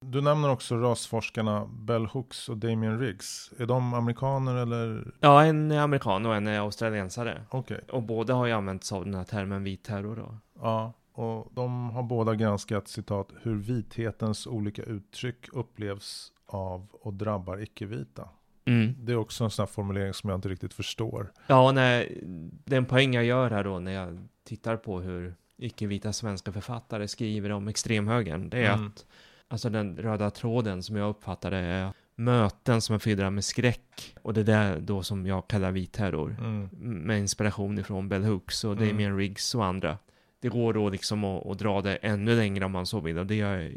[0.00, 3.52] Du nämner också rasforskarna Bell Hooks och Damien Riggs.
[3.58, 5.12] Är de amerikaner eller?
[5.20, 7.44] Ja, en är amerikan och en är australiensare.
[7.50, 7.80] Okej.
[7.92, 10.38] Och båda har ju använt sig av den här termen vit terror då.
[10.60, 17.62] Ja, och de har båda granskat citat hur vithetens olika uttryck upplevs av och drabbar
[17.62, 18.28] icke-vita.
[18.68, 18.94] Mm.
[18.98, 21.32] Det är också en sån här formulering som jag inte riktigt förstår.
[21.46, 22.18] Ja, nej,
[22.64, 27.50] den poäng jag gör här då när jag tittar på hur icke-vita svenska författare skriver
[27.50, 28.86] om extremhögern, det är Mm.
[28.86, 29.06] att
[29.48, 34.14] alltså den röda tråden som jag uppfattar det är möten som är fyllda med skräck
[34.22, 36.68] och det där då som jag kallar vit terror Mm.
[36.80, 38.88] med inspiration ifrån Bell Hooks och Mm.
[38.88, 39.98] Damien Riggs och andra.
[40.40, 43.26] Det går då liksom att, att dra det ännu längre om man så vill och
[43.26, 43.76] det är,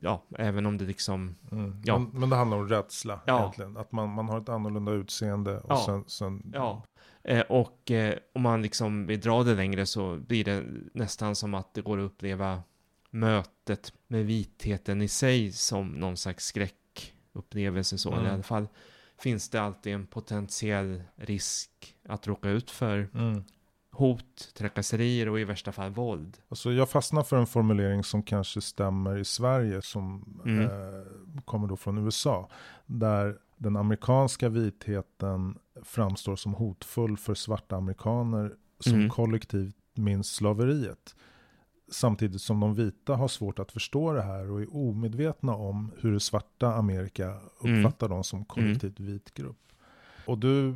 [0.00, 1.82] ja, även om det liksom, Mm.
[1.84, 1.98] Ja.
[1.98, 3.40] Men, men det handlar om rädsla Ja.
[3.40, 3.76] egentligen.
[3.76, 5.82] Att man, man har ett annorlunda utseende och Ja.
[5.86, 6.82] sen, sen ja.
[7.24, 11.54] Eh, och eh, om man liksom vill dra det längre så blir det nästan som
[11.54, 12.62] att det går att uppleva
[13.10, 18.12] mötet med vitheten i sig som någon slags skräckupplevelse så.
[18.12, 18.26] Mm.
[18.26, 18.68] I alla fall
[19.18, 21.70] finns det alltid en potentiell risk
[22.08, 23.44] att råka ut för Mm.
[23.92, 26.38] Hot, trakasserier och i värsta fall våld.
[26.48, 30.60] Alltså jag fastnar för en formulering som kanske stämmer i Sverige som Mm.
[30.64, 32.48] eh, kommer då från USA.
[32.86, 39.10] Där den amerikanska vitheten framstår som hotfull för svarta amerikaner som Mm.
[39.10, 41.16] kollektivt minns slaveriet.
[41.90, 46.12] Samtidigt som de vita har svårt att förstå det här och är omedvetna om hur
[46.12, 49.58] det svarta Amerika uppfattar dem som kollektivt vit grupp.
[50.26, 50.74] Och du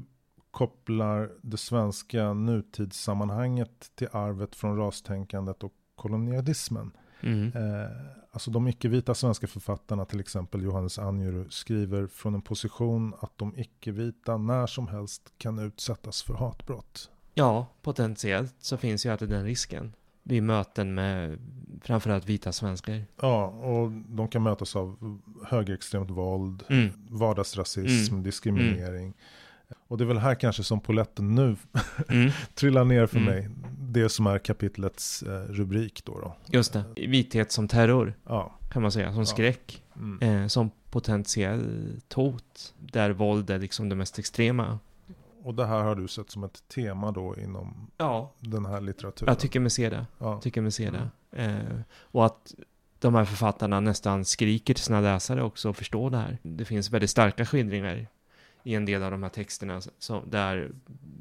[0.56, 6.90] kopplar det svenska nutidssammanhanget till arvet från rastänkandet och kolonialismen.
[7.20, 7.52] Mm.
[7.54, 7.90] Eh,
[8.30, 13.54] alltså de icke-vita svenska författarna, till exempel Johannes Anjuru, skriver från en position att de
[13.56, 17.10] icke-vita när som helst kan utsättas för hatbrott.
[17.34, 19.92] Ja, potentiellt så finns ju alltid den risken.
[20.22, 21.38] Vid möten med
[21.82, 23.04] framförallt vita svenskar.
[23.20, 26.88] Ja, och de kan mötas av högerextremt våld, Mm.
[27.10, 29.14] vardagsrasism, diskriminering.
[29.88, 31.56] Och det är väl här kanske som poletten nu
[32.08, 32.30] Mm.
[32.54, 33.34] trillar ner för Mm.
[33.34, 33.48] mig.
[33.80, 36.20] Det som är kapitlets eh, rubrik då.
[36.20, 36.36] då.
[36.46, 36.84] Just det.
[36.96, 38.58] Vithet som terror, Ja.
[38.72, 39.10] kan man säga.
[39.12, 39.24] Som Ja.
[39.26, 39.82] skräck.
[39.96, 40.42] Mm.
[40.42, 42.74] Eh, som potentiellt hot.
[42.78, 44.78] Där våld är liksom det mest extrema.
[45.42, 48.32] Och det här har du sett som ett tema då inom Ja.
[48.40, 49.30] den här litteraturen.
[49.32, 50.06] Jag tycker mig se det.
[50.18, 50.40] ja.
[50.40, 51.08] Tycker mig se det.
[51.42, 52.54] Eh, och att
[52.98, 56.38] de här författarna nästan skriker till sina läsare också och förstår det här.
[56.42, 58.06] Det finns väldigt starka skildringar
[58.66, 60.70] i en del av de här texterna så, där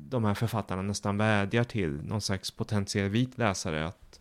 [0.10, 4.19] de här författarna nästan vädjar till någon slags potentiell vit läsare att,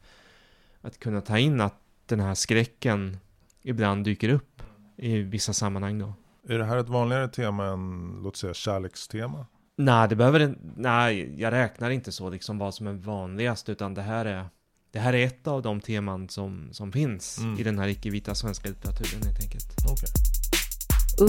[0.81, 1.75] att kunna ta in att
[2.07, 3.19] den här skräcken
[3.63, 4.63] ibland dyker upp
[4.97, 6.15] i vissa sammanhang då.
[6.49, 9.47] Är det här ett vanligare tema än, låt säga, kärlekstema?
[9.77, 14.03] Nej, det behöver nej, jag räknar inte så liksom vad som är vanligast, utan det
[14.03, 14.49] här är,
[14.91, 17.59] det här är ett av de teman som, som finns Mm.
[17.59, 19.67] i den här icke-vita svenska litteraturen helt enkelt.
[19.91, 20.09] Okej.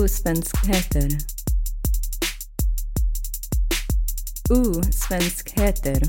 [0.04, 1.10] Osvenskheter.
[4.50, 4.74] U.
[4.92, 6.02] Svenskheter.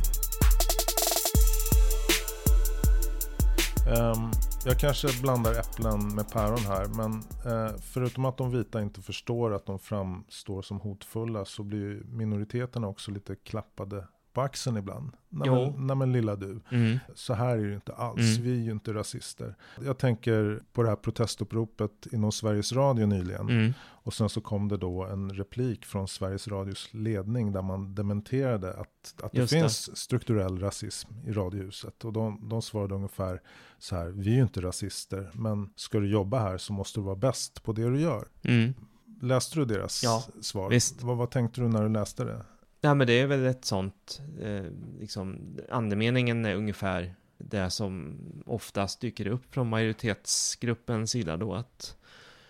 [3.87, 4.31] Um, ehm,
[4.65, 6.87] jag kanske blandar äpplen med päron här.
[6.87, 7.13] Men
[7.53, 11.45] uh, förutom att de vita inte förstår att de framstår som hotfulla.
[11.45, 14.05] Så blir minoriteterna också lite klappade
[14.37, 15.13] på axeln ibland.
[15.29, 16.61] Nej men, nej men lilla du.
[16.71, 16.99] Mm.
[17.15, 18.21] Så här är det ju inte alls.
[18.21, 18.43] Mm.
[18.43, 19.57] Vi är ju inte rasister.
[19.85, 23.49] Jag tänker på det här protestuppropet inom Sveriges Radio nyligen.
[23.49, 23.73] Mm.
[23.83, 28.71] Och sen så kom det då en replik från Sveriges Radios ledning där man dementerade
[28.75, 29.61] att, att det Just det.
[29.61, 32.05] finns strukturell rasism i Radiohuset.
[32.05, 33.41] Och de, de svarade ungefär
[33.79, 37.05] så här, vi är ju inte rasister, men ska du jobba här så måste du
[37.05, 38.29] vara bäst på det du gör.
[38.43, 38.75] Mm.
[39.23, 40.71] Läste du deras Ja, svar?
[40.71, 41.03] visst.
[41.03, 42.45] Vad, vad tänkte du när du läste det?
[42.81, 44.65] Ja, men det är väl ett sånt, eh,
[45.01, 51.97] liksom, andemeningen är ungefär det som oftast dyker upp från majoritetsgruppens sida då, att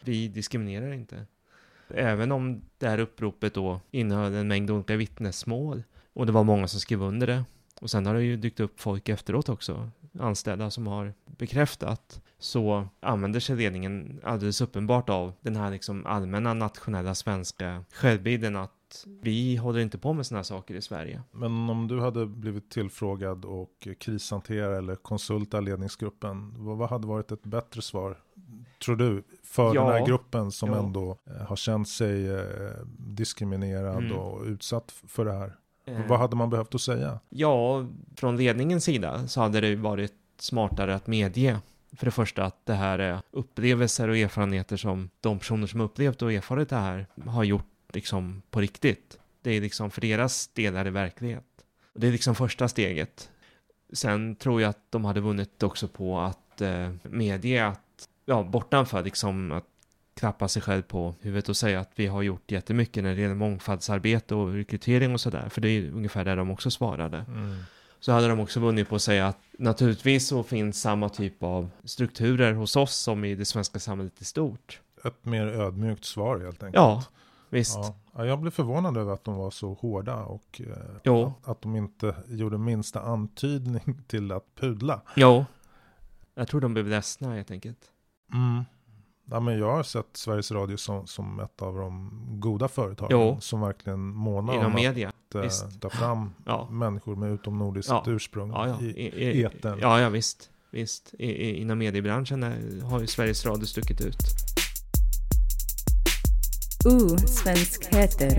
[0.01, 1.27] vi diskriminerar inte.
[1.89, 6.69] Även om det här uppropet då innehöll en mängd olika vittnesmål, och det var många
[6.69, 7.45] som skrev under det,
[7.81, 12.89] och sen har det ju dykt upp folk efteråt också, anställda som har bekräftat, så
[13.01, 18.73] använder sig ledningen alldeles uppenbart av den här liksom allmänna nationella svenska självbilden att
[19.23, 21.23] vi håller inte på med sådana saker i Sverige.
[21.31, 27.43] Men om du hade blivit tillfrågad och krishantera eller konsulta ledningsgruppen, vad, hade varit ett
[27.43, 28.19] bättre svar?
[28.85, 29.85] Tror du, för Ja.
[29.85, 30.79] den här gruppen som Ja.
[30.79, 32.41] ändå eh, har känt sig eh,
[32.99, 34.17] diskriminerad Mm.
[34.19, 35.57] och utsatt för det här?
[35.85, 37.21] Eh, Vad hade man behövt att säga?
[37.29, 41.59] Ja, från ledningens sida så hade det varit smartare att medge
[41.97, 46.23] för det första att det här är upplevelser och erfarenheter som de personer som upplevt
[46.23, 49.19] och erfarit det här har gjort liksom på riktigt.
[49.43, 51.45] Det är liksom för deras del är det verklighet.
[51.95, 53.31] Och Det är liksom första steget.
[53.93, 59.05] Sen tror jag att de hade vunnit också på att eh, medge att, ja, bortanför
[59.05, 59.65] liksom att
[60.15, 63.35] klappa sig själv på huvudet och säga att vi har gjort jättemycket när det gäller
[63.35, 65.49] mångfaldsarbete och rekrytering och sådär.
[65.49, 67.25] För det är ungefär det de också svarade.
[68.01, 71.71] Så hade de också vunnit på att säga att naturligtvis så finns samma typ av
[71.85, 74.81] strukturer hos oss som i det svenska samhället i stort.
[75.05, 76.75] Ett mer ödmjukt svar helt enkelt.
[76.75, 77.05] Ja,
[77.51, 77.77] visst.
[77.77, 77.95] Ja.
[78.19, 80.61] Ja, jag blev förvånad över att de var så hårda och
[81.05, 85.03] eh, att de inte gjorde minsta antydning till att pudla.
[85.17, 85.45] Jo.
[86.35, 87.79] Jag tror de blev ledsna helt enkelt.
[88.33, 88.65] Mm.
[89.31, 93.37] Ja, men jag har sett Sveriges Radio som, som ett av de goda företagen Jo.
[93.41, 95.09] som verkligen månar Inom om media.
[95.09, 95.81] att eh, visst.
[95.81, 96.69] ta fram Ja.
[96.71, 98.05] människor med utomnordiskt Ja.
[98.07, 98.81] ursprung Ja, ja.
[98.81, 98.87] i,
[99.39, 99.79] I, etern.
[99.81, 100.51] ja, ja visst.
[100.71, 101.15] Visst.
[101.19, 104.17] I, i, inom mediebranschen är, har ju Sveriges Radio stuckit ut.
[106.87, 108.37] Osvenskheter.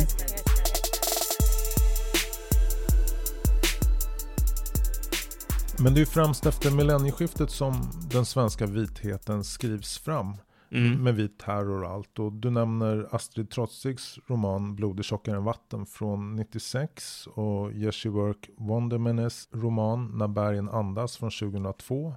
[5.79, 7.73] Men det är främst efter millennieskiftet som
[8.12, 10.33] den svenska vitheten skrivs fram.
[10.71, 11.03] Mm.
[11.03, 12.19] Med vit terror och allt.
[12.19, 17.27] Och du nämner Astrid Trotzigs roman Blod är tjockare än vatten från 96.
[17.27, 22.15] Och Jerzy Work Wondermenes roman När bergen andas från 2002.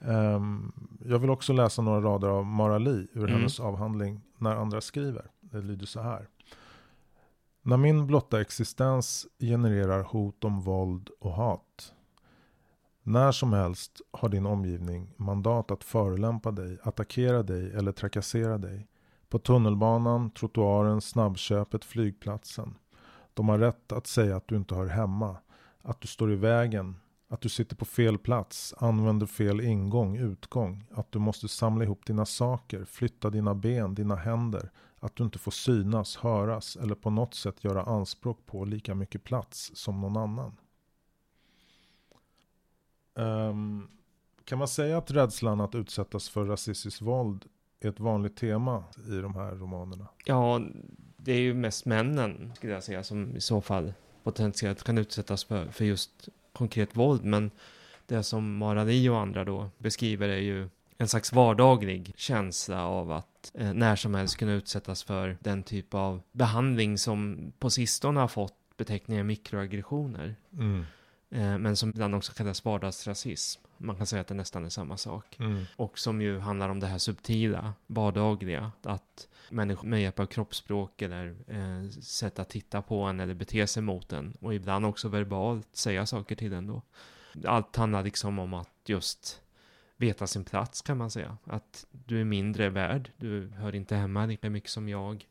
[0.00, 0.72] Ehm,
[1.04, 3.30] jag vill också läsa några rader av Mara Lee ur Mm.
[3.32, 5.30] hennes avhandling När andra skriver.
[5.54, 6.28] Det lyder så här.
[7.62, 11.94] När min blotta existens genererar hot om våld och hat.
[13.02, 18.88] När som helst har din omgivning mandat att förolämpa dig, attackera dig eller trakassera dig.
[19.28, 22.74] På tunnelbanan, trottoaren, snabbköpet, flygplatsen.
[23.34, 25.36] De har rätt att säga att du inte hör hemma,
[25.82, 26.96] att du står i vägen,
[27.28, 32.06] att du sitter på fel plats, använder fel ingång, utgång, att du måste samla ihop
[32.06, 34.70] dina saker, flytta dina ben, dina händer,
[35.04, 39.24] att du inte får synas, höras eller på något sätt göra anspråk på lika mycket
[39.24, 40.56] plats som någon annan.
[43.14, 43.88] Um,
[44.44, 47.44] kan man säga att rädslan att utsättas för rasistiskt våld
[47.80, 50.08] är ett vanligt tema i de här romanerna?
[50.24, 50.60] Ja,
[51.16, 55.44] det är ju mest männen, skulle jag säga, som i så fall potentiellt kan utsättas
[55.44, 57.24] för, för just konkret våld.
[57.24, 57.50] Men
[58.06, 63.33] det som Mara och andra då beskriver är ju en slags vardaglig känsla av att
[63.54, 68.28] eh, när som helst kunna utsättas för den typ av behandling som på sistone har
[68.28, 70.36] fått beteckningen mikroaggressioner.
[71.30, 73.60] Eh, men som ibland också kallas vardagsrasism.
[73.78, 75.36] Man kan säga att det nästan är samma sak.
[75.38, 75.64] Mm.
[75.76, 78.72] Och som ju handlar om det här subtila, vardagliga.
[78.82, 83.66] Att människor med hjälp av kroppsspråk eller eh, sätt att titta på en eller bete
[83.66, 84.36] sig mot en.
[84.40, 86.82] Och ibland också verbalt säga saker till en då.
[87.44, 89.40] Allt handlar liksom om att just
[89.96, 91.36] veta sin plats kan man säga.
[91.44, 95.26] Att du är mindre värd, du hör inte hemma lika mycket som jag.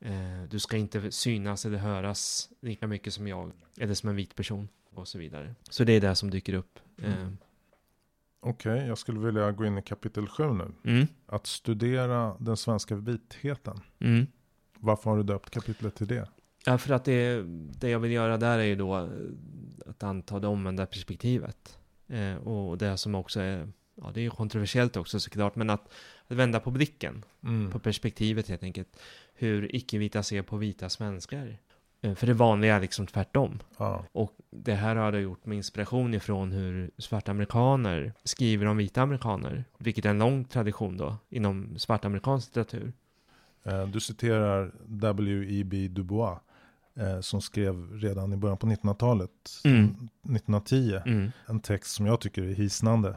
[0.00, 4.34] Eh, du ska inte synas eller höras lika mycket som jag, eller som en vit
[4.34, 5.54] person och så vidare.
[5.70, 6.78] Så det är det som dyker upp.
[7.02, 7.28] Eh,
[8.40, 10.72] Okej, jag skulle vilja gå in i kapitel 7 nu.
[10.84, 13.80] mm, Att studera den svenska vitheten.
[13.98, 14.26] mm.
[14.78, 16.28] Varför har du döpt kapitlet till det?
[16.66, 17.42] Ja, för att det,
[17.78, 18.94] det jag vill göra där är ju då
[19.86, 21.78] att anta det omvända perspektivet.
[22.08, 25.92] Eh, och det som också är, ja det är ju kontroversiellt också såklart, men att,
[26.28, 27.70] att vända på blicken, Mm.
[27.70, 28.98] på perspektivet helt enkelt.
[29.34, 31.58] Hur icke-vita ser på vita svenskar.
[32.00, 33.58] Eh, för det vanliga är liksom tvärtom.
[33.78, 34.04] Ja.
[34.12, 39.02] Och det här har jag gjort med inspiration ifrån hur svarta amerikaner skriver om vita
[39.02, 39.64] amerikaner.
[39.78, 42.92] Vilket är en lång tradition då, inom svartamerikansk litteratur.
[43.64, 45.88] Eh, Du citerar W.E.B.
[45.88, 46.38] Du Bois.
[46.96, 49.30] eh, Som skrev redan i början på 1900-talet.
[49.64, 49.84] Mm.
[50.22, 51.00] 1910.
[51.06, 51.30] Mm.
[51.46, 53.16] En text som jag tycker är hisnande.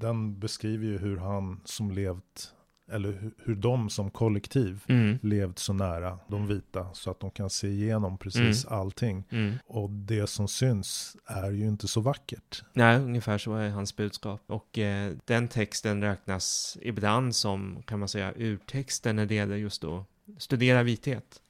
[0.00, 2.54] Den beskriver ju hur han som levt,
[2.92, 5.18] eller hu- hur de som kollektiv Mm.
[5.22, 9.24] levt så nära de vita så att de kan se igenom precis allting.
[9.30, 9.54] Mm.
[9.66, 12.62] Och det som syns är ju inte så vackert.
[12.72, 14.40] Nej, ungefär så är hans budskap.
[14.46, 19.82] Och eh, den texten räknas ibland som, kan man säga, urtexten när det gäller just
[19.82, 20.04] då
[20.38, 21.40] studera vithet.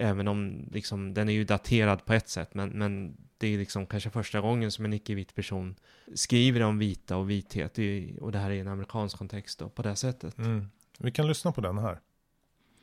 [0.00, 3.86] Även om liksom, den är ju daterad på ett sätt, men, men det är liksom
[3.86, 5.74] kanske första gången som en icke-vit person
[6.14, 7.74] skriver om vita och vithet.
[7.74, 10.36] Det är, och det här är i en amerikansk kontext då, på det sättet.
[10.98, 12.00] Vi kan lyssna på den här.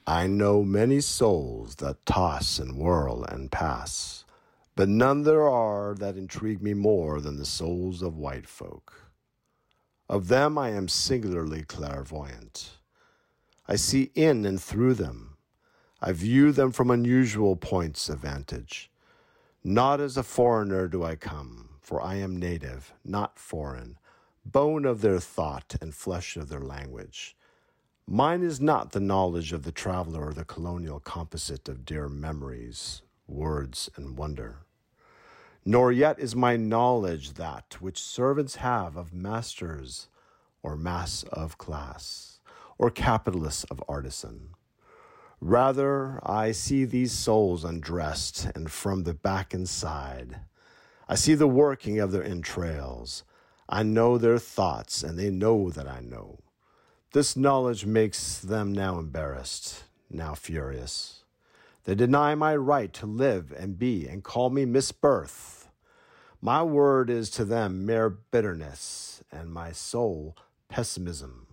[0.07, 4.25] I know many souls that toss and whirl and pass,
[4.75, 8.91] but none there are that intrigue me more than the souls of white folk.
[10.07, 12.77] Of them I am singularly clairvoyant.
[13.67, 15.34] I see in and through them.
[16.01, 18.91] I view them from unusual points of vantage.
[19.63, 23.97] Not as a foreigner do I come, for I am native, not foreign,
[24.45, 27.35] bone of their thought and flesh of their language.
[28.07, 33.01] Mine is not the knowledge of the traveler or the colonial composite of dear memories,
[33.27, 34.59] words, and wonder.
[35.65, 40.09] Nor yet is my knowledge that which servants have of masters
[40.61, 42.39] or mass of class,
[42.77, 44.49] or capitalists of artisan.
[45.47, 50.39] Rather, I see these souls undressed, and from the back and side,
[51.07, 53.23] I see the working of their entrails.
[53.69, 56.39] I know their thoughts, and they know that I know.
[57.13, 61.23] This knowledge makes them now embarrassed, now furious.
[61.83, 65.67] They deny my right to live and be and call me misbirth.
[66.41, 70.35] My word is to them mere bitterness, and my soul
[70.69, 71.45] pessimism.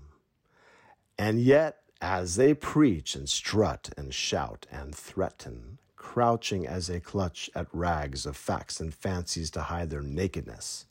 [1.19, 7.49] And yet, as they preach and strut and shout and threaten, crouching as they clutch
[7.55, 10.87] at rags of facts and fancies to hide their nakedness,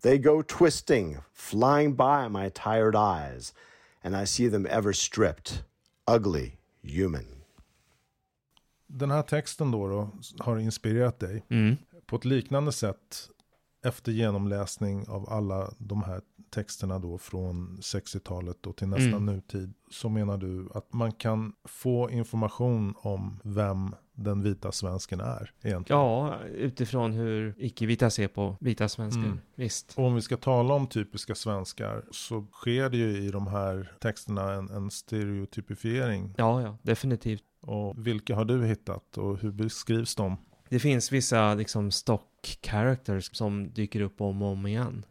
[0.00, 3.52] they go twisting, flying by my tired eyes,
[4.02, 5.62] and I see them ever stripped,
[6.06, 7.26] ugly, human.
[8.86, 11.44] Den här texten då, då har inspirerat dig.
[11.48, 11.76] Mm.
[12.06, 13.30] På ett liknande sätt
[13.84, 19.26] efter genomläsning av alla de här texterna då från 60-talet och till nästan Mm.
[19.26, 19.72] nutid.
[19.90, 26.00] Så menar du att man kan få information om vem den vita svensken är egentligen.
[26.02, 29.22] Ja, utifrån hur icke-vita ser på vita svenskar.
[29.24, 29.40] Mm.
[29.54, 29.94] Visst.
[29.96, 33.92] Och om vi ska tala om typiska svenskar så sker det ju i de här
[34.00, 36.34] texterna en, en stereotypifiering.
[36.36, 37.42] Ja, ja, definitivt.
[37.60, 40.36] Och vilka har du hittat och hur beskrivs de?
[40.68, 45.04] Det finns vissa liksom stock characters som dyker upp om och om igen.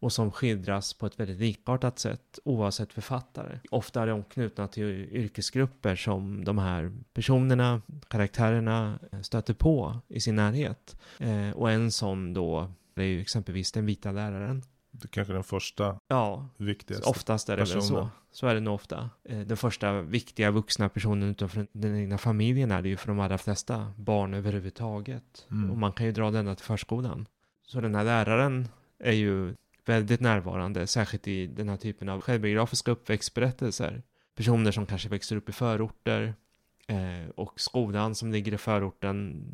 [0.00, 3.58] Och som skildras på ett väldigt likartat sätt oavsett författare.
[3.70, 10.20] Ofta är de knutna till yrkesgrupper som de här personerna, karaktärerna eh, stöter på i
[10.20, 10.96] sin närhet.
[11.18, 14.62] Eh, och en sån då är ju exempelvis den vita läraren.
[14.90, 17.08] Det är kanske den första Ja, viktigaste.
[17.10, 17.86] oftast är det väl personen.
[17.88, 18.08] så.
[18.32, 19.10] Så är det nog ofta.
[19.24, 23.20] Eh, Den första viktiga vuxna personen utanför den egna familjen är det ju för de
[23.20, 25.46] allra flesta barn överhuvudtaget.
[25.50, 25.70] Mm.
[25.70, 27.26] Och man kan ju dra denna till förskolan.
[27.66, 29.54] Så den här läraren är ju
[29.84, 34.02] väldigt närvarande, särskilt i den här typen av självbiografiska uppväxtberättelser.
[34.36, 36.34] Personer som kanske växer upp i förorter
[36.86, 39.44] eh, och skolan som ligger i förorten.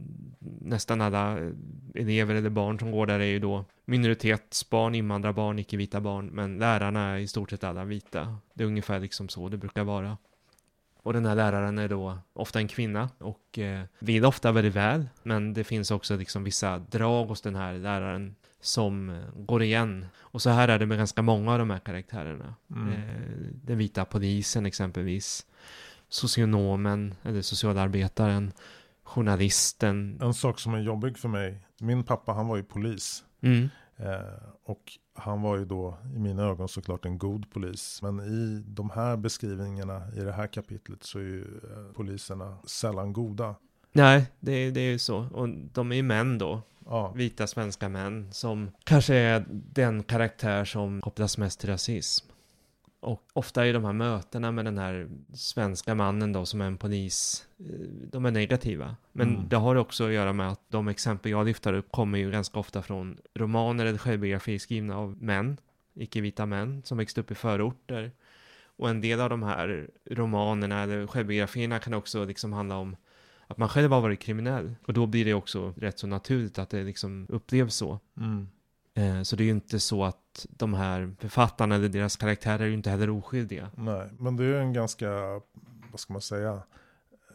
[0.61, 1.53] Nästan alla eh,
[1.95, 7.11] elever eller barn som går där är ju då minoritetsbarn, invandrarbarn, icke-vita barn, men lärarna
[7.11, 8.37] är i stort sett alla vita.
[8.55, 10.17] Det är ungefär liksom så det brukar vara.
[11.03, 15.09] Och den här läraren är då ofta en kvinna och eh, vill ofta väldigt väl,
[15.23, 20.07] men det finns också liksom vissa drag hos den här läraren som eh, går igen.
[20.19, 22.55] Och så här är det med ganska många av de här karaktärerna.
[22.71, 22.89] Mm.
[22.89, 22.95] Eh,
[23.53, 25.47] den vita polisen exempelvis,
[26.09, 28.53] socionomen eller socialarbetaren,
[29.03, 30.19] journalisten.
[30.23, 31.61] En sak som är jobbig för mig.
[31.81, 33.25] Min pappa han var ju polis.
[33.43, 33.69] Mm,
[34.03, 38.03] Eh, och han var ju då i mina ögon såklart en god polis.
[38.03, 43.13] Men i de här beskrivningarna i det här kapitlet så är ju eh, poliserna sällan
[43.13, 43.55] goda.
[43.93, 45.19] Nej, det, det är ju så.
[45.33, 46.63] Och de är ju män då.
[46.87, 52.27] Ja, Vita svenska män som kanske är den karaktär som kopplas mest till rasism.
[53.01, 56.77] Och ofta är de här mötena med den här svenska mannen då som är en
[56.77, 57.65] polis, eh,
[58.11, 58.97] de är negativa.
[59.13, 59.49] Men Mm.
[59.49, 62.59] det har också att göra med att de exempel jag lyfter upp kommer ju ganska
[62.59, 65.57] ofta från romaner eller självbiografier skrivna av män,
[65.95, 68.13] icke-vita män, som växte upp i förorter.
[68.77, 72.97] Och en del av de här romanerna eller självbiografierna kan också liksom handla om
[73.51, 74.75] att man själv har varit kriminell.
[74.87, 77.99] Och då blir det också rätt så naturligt att det liksom upplevs så.
[78.17, 78.49] mm.
[78.95, 82.67] Eh, Så det är ju inte så att de här författarna eller deras karaktärer är
[82.67, 83.71] ju inte heller oskyldiga.
[83.77, 84.09] nej.
[84.19, 85.11] Men det är ju en ganska,
[85.91, 86.63] vad ska man säga,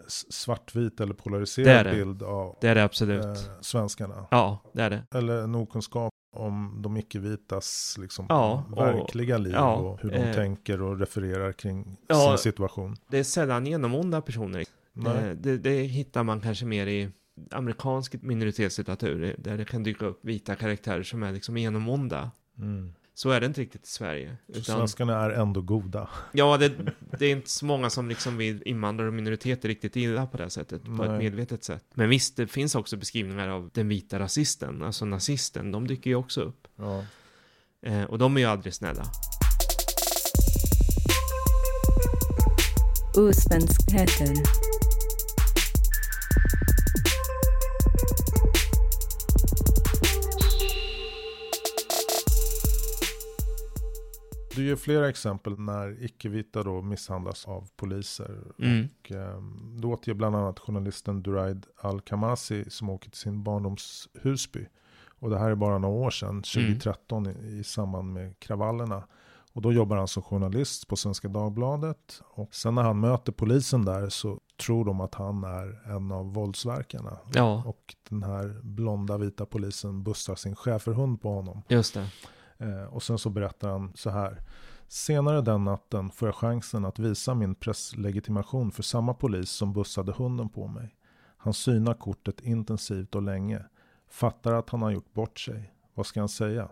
[0.07, 1.91] svartvit eller polariserad Det är det.
[1.91, 3.25] bild av Det är det absolut.
[3.25, 4.25] eh, svenskarna.
[4.31, 5.03] Ja, det är det.
[5.11, 10.17] Eller en okunskap om de icke-vitas liksom, Ja, och- verkliga liv ja, och hur de
[10.17, 12.29] eh, tänker och refererar kring Ja.
[12.29, 12.95] sin situation.
[13.07, 14.63] Det är sällan genomonda personer.
[14.95, 15.29] Nej.
[15.29, 17.09] Eh, Det, det hittar man kanske mer i
[17.51, 22.31] amerikansk minoritetslitteratur, där det kan dyka upp vita karaktärer som är liksom genomonda.
[22.57, 22.93] Mm.
[23.17, 24.37] Så är det inte riktigt i Sverige.
[24.47, 26.09] Så Utan, svenskarna är ändå goda.
[26.31, 26.71] ja, det,
[27.19, 30.43] det är inte så många som liksom vill invandrare och minoriteter riktigt illa på det
[30.43, 31.09] här sättet, på Nej.
[31.09, 31.83] ett medvetet sätt.
[31.93, 36.15] Men visst, det finns också beskrivningar av den vita rasisten, alltså nazisten, de dyker ju
[36.15, 36.67] också upp.
[36.75, 37.03] Ja.
[37.81, 39.03] Eh, och de är ju aldrig snälla.
[43.17, 44.35] Osvenskheten.
[54.55, 58.43] Du ger flera exempel när icke-vita då misshandlas av poliser.
[58.59, 58.87] Mm.
[58.99, 59.41] Och, eh,
[59.79, 64.65] du återger bland annat journalisten Duraid Al-Kamasi som åker till sin barndoms Husby.
[65.19, 69.03] Och det här är bara några år sedan, 2013 i, i samband med kravallerna.
[69.53, 72.21] Och då jobbar han som journalist på Svenska Dagbladet.
[72.29, 76.33] Och sen när han möter polisen där så tror de att han är en av
[76.33, 77.17] våldsverkarna.
[77.33, 81.61] Ja, Och den här blonda vita polisen bussar sin schäferhund på honom.
[81.67, 82.07] just det.
[82.57, 84.41] Eh, och sen så berättar han så här.
[84.87, 90.11] Senare den natten får jag chansen att visa min presslegitimation för samma polis som bussade
[90.11, 90.95] hunden på mig.
[91.37, 93.65] Han synar kortet intensivt och länge.
[94.09, 95.73] Fattar att han har gjort bort sig.
[95.93, 96.69] Vad ska han säga?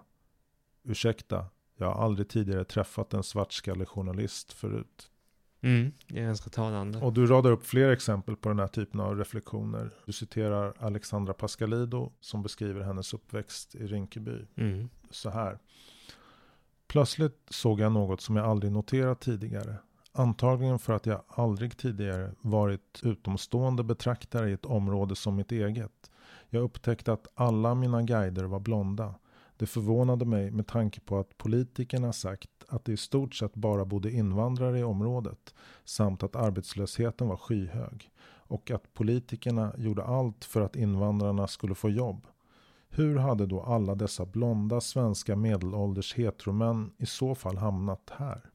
[0.84, 5.10] Ursäkta, jag har aldrig tidigare träffat en svartskallig journalist förut.
[5.62, 7.00] Mm, det är ganska talande.
[7.00, 9.92] Och du radar upp fler exempel på den här typen av reflektioner.
[10.06, 15.60] Du citerar Alexandra Pascalido som beskriver hennes uppväxt i Rinkeby Mm så här.
[16.88, 19.76] Plötsligt såg jag något som jag aldrig noterat tidigare.
[20.12, 26.12] Antagligen för att jag aldrig tidigare varit utomstående betraktare i ett område som mitt eget.
[26.50, 29.16] Jag upptäckte att alla mina guider var blonda.
[29.58, 33.86] Det förvånade mig med tanke på att politikerna sagt att det i stort sett bara
[33.86, 35.54] bodde invandrare i området
[35.86, 41.90] samt att arbetslösheten var skyhög och att politikerna gjorde allt för att invandrarna skulle få
[41.90, 42.28] jobb.
[42.96, 48.50] Hur hade då alla dessa blonda svenska medelålders heteromän i så fall hamnat här?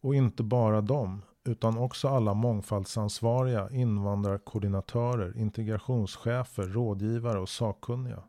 [0.00, 8.22] Och inte bara dem, utan också alla mångfaldsansvariga invandrarkoordinatörer, integrationschefer, rådgivare och sakkunniga.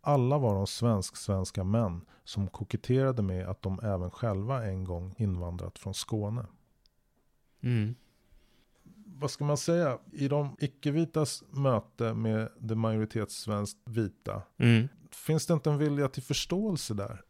[0.00, 5.78] Alla var de svensk-svenska män som koketterade med att de även själva en gång invandrat
[5.78, 6.46] från Skåne.
[7.62, 7.94] Mm.
[9.20, 9.98] Vad ska man säga?
[10.12, 14.88] I de icke-vitas möte med det majoritetssvenskt vita Mm.
[15.12, 17.22] Finns det inte en vilja till förståelse där?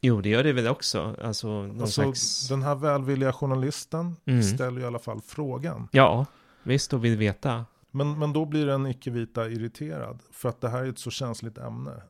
[0.00, 1.16] Jo, det gör det väl också.
[1.22, 2.48] Alltså, Alltså, slags...
[2.48, 4.42] Den här välvilliga journalisten Mm.
[4.42, 5.88] ställer i alla fall frågan.
[5.92, 6.26] Ja,
[6.62, 7.64] visst, och vill veta.
[7.90, 10.18] Men, men då blir den icke-vita irriterad.
[10.30, 12.02] För att det här är ett så känsligt ämne.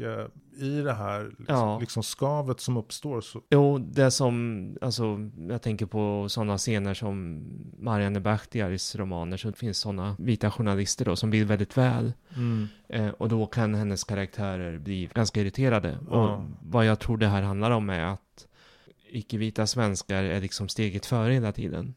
[0.00, 0.26] Och eh,
[0.60, 1.78] i det här liksom, Ja.
[1.78, 3.42] liksom skavet som uppstår så...
[3.50, 7.44] Jo, det som, alltså, jag tänker på sådana scener som
[7.78, 12.12] Marianne Bachtiaris romaner, så det finns sådana vita journalister då som vill väldigt väl.
[12.88, 15.98] Eh, och då kan hennes karaktärer bli ganska irriterade.
[16.10, 16.16] Ja.
[16.36, 18.46] Och vad jag tror det här handlar om är att
[19.10, 21.94] icke-vita svenskar är liksom steget före hela tiden.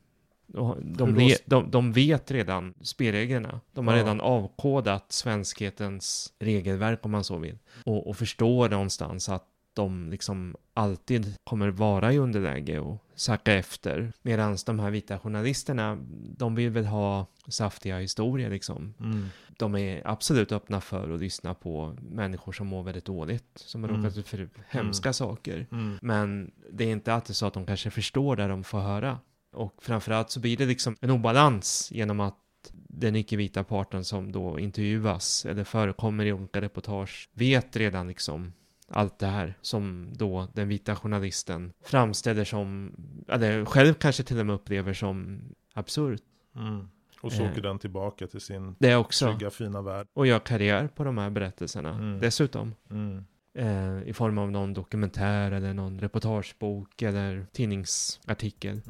[0.82, 3.60] De, le, de, de vet redan spelreglerna.
[3.74, 4.02] De har Ja.
[4.04, 7.58] redan avkodat svenskhetens regelverk om man så vill.
[7.86, 14.14] Och, och förstår någonstans att de liksom alltid kommer vara i underläge och sacka efter.
[14.22, 15.98] Medan de här vita journalisterna,
[16.38, 19.26] de vill väl ha saftiga historier liksom Mm.
[19.58, 23.90] de är absolut öppna för att lyssna på människor som mår väldigt dåligt, som har
[23.90, 24.02] Mm.
[24.04, 25.68] råkat ut för hemska saker.
[25.72, 25.98] Mm.
[26.02, 29.20] Men det är inte alltid så att de kanske förstår det de får höra.
[29.54, 32.38] Och framförallt så blir det liksom en obalans genom att
[32.74, 38.54] den icke-vita parten som då intervjuas eller förekommer i olika reportage vet redan liksom
[38.88, 42.92] allt det här som då den vita journalisten framställer som,
[43.28, 45.42] eller själv kanske till och med upplever som
[45.74, 46.22] absurt.
[46.56, 46.88] Mm.
[47.22, 47.52] Och så Eh.
[47.52, 49.26] åker den tillbaka till sin Det också.
[49.28, 50.08] trygga fina värld.
[50.14, 52.20] Och gör karriär på de här berättelserna Mm.
[52.20, 52.76] dessutom.
[52.90, 53.26] Mm.
[53.54, 58.82] Eh, I form av någon dokumentär eller någon reportagebok eller tidningsartikel.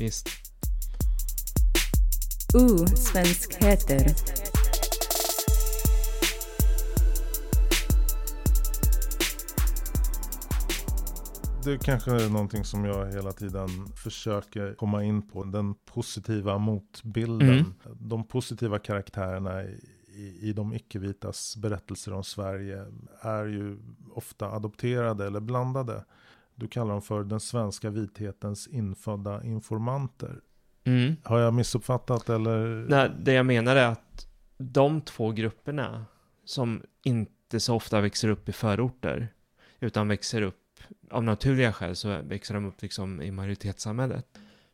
[0.00, 0.28] Visst.
[2.54, 4.14] Osvenskheter.
[11.64, 15.44] Det kanske är någonting som jag hela tiden försöker komma in på.
[15.44, 17.48] Den positiva motbilden.
[17.48, 17.74] Mm.
[18.00, 22.84] De positiva karaktärerna i, i de icke-vitas berättelser om Sverige
[23.20, 23.78] är ju
[24.14, 26.04] ofta adopterade eller blandade.
[26.60, 30.40] Du kallar dem för den svenska vithetens infödda informanter.
[30.84, 31.16] Mm.
[31.24, 32.86] Har jag missuppfattat eller?
[32.88, 34.26] Nej, det jag menar är att
[34.58, 36.04] de två grupperna
[36.44, 39.28] som inte så ofta växer upp i förorter,
[39.80, 40.56] utan växer upp
[41.10, 44.26] av naturliga skäl så växer de upp liksom i majoritetssamhället.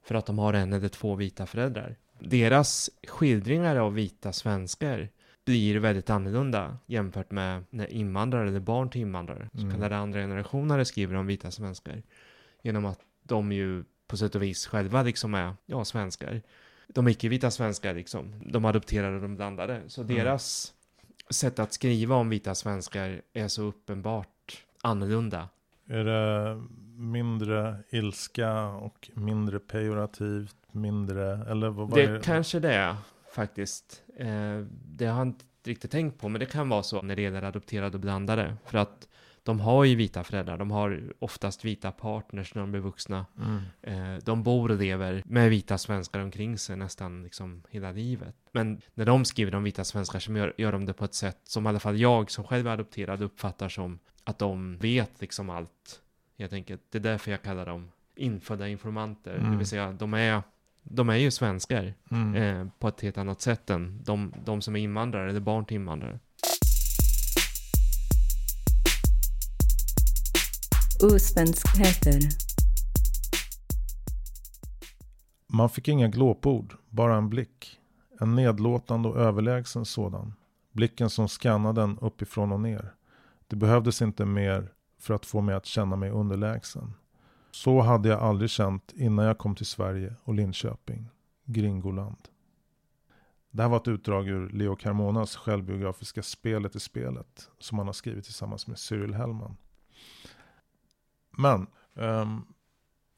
[0.03, 1.97] För att de har en eller två vita föräldrar.
[2.21, 5.11] Deras skildringar av vita svenskar
[5.47, 9.73] blir väldigt annorlunda jämfört med när invandrare eller barn till invandrare, så Mm.
[9.73, 12.03] kallade andra generationer, skriver om vita svenskar.
[12.63, 16.43] Genom att de ju på sätt och vis själva liksom är, ja, svenskar
[16.89, 19.81] de icke-vita svenskar liksom, de adopterade och de blandade.
[19.87, 20.17] Så Mm.
[20.17, 20.73] deras
[21.31, 25.49] sätt att skriva om vita svenskar är så uppenbart annorlunda.
[25.89, 26.63] Är det
[26.97, 32.95] mindre ilska och mindre pejorativt, mindre, eller vad, vad är Det kanske det är
[33.37, 34.03] faktiskt.
[34.17, 37.23] Eh, det har jag inte riktigt tänkt på, men det kan vara så när det
[37.23, 38.57] gäller adopterade och blandade.
[38.65, 39.09] För att
[39.43, 43.27] de har ju vita föräldrar, de har oftast vita partners när de blir vuxna.
[43.39, 43.61] Mm.
[43.83, 48.37] Eh, de bor och lever med vita svenskar omkring sig nästan liksom hela livet.
[48.53, 51.41] Men när de skriver om vita svenskar så gör, gör de det på ett sätt
[51.45, 55.51] som i alla fall jag som själv är adopterad uppfattar som att de vet liksom
[55.51, 56.01] allt.
[56.39, 56.83] Helt enkelt.
[56.91, 59.35] Det är därför jag kallar dem infödda informanter.
[59.35, 59.51] Mm.
[59.51, 60.43] Det vill säga, de är,
[60.91, 62.35] de är ju svenskar Mm.
[62.35, 65.75] eh, på ett helt annat sätt än de, de som är invandrare eller barn till
[65.75, 66.19] invandrare.
[71.03, 72.21] Osvenskheter.
[75.47, 77.79] Man fick inga glåpord, bara en blick.
[78.21, 80.35] En nedlåtande och överlägsen sådan.
[80.73, 82.95] Blicken som skannade den uppifrån och ner.
[83.47, 86.95] Det behövdes inte mer för att få mig att känna mig underlägsen.
[87.57, 91.09] Så hade jag aldrig känt innan jag kom till Sverige och Linköping.
[91.45, 92.29] Gringoland.
[93.51, 97.51] Det här var ett utdrag ur Leo Carmonas självbiografiska Spelet i spelet.
[97.59, 99.57] Som han har skrivit tillsammans med Cyril Hellman.
[101.31, 102.47] Men um,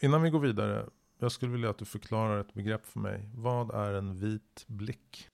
[0.00, 0.86] innan vi går vidare.
[1.18, 3.30] Jag skulle vilja att du förklarar ett begrepp för mig.
[3.34, 5.28] Vad är en vit blick?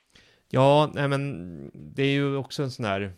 [0.48, 3.12] Ja, nej men det är ju också en sån här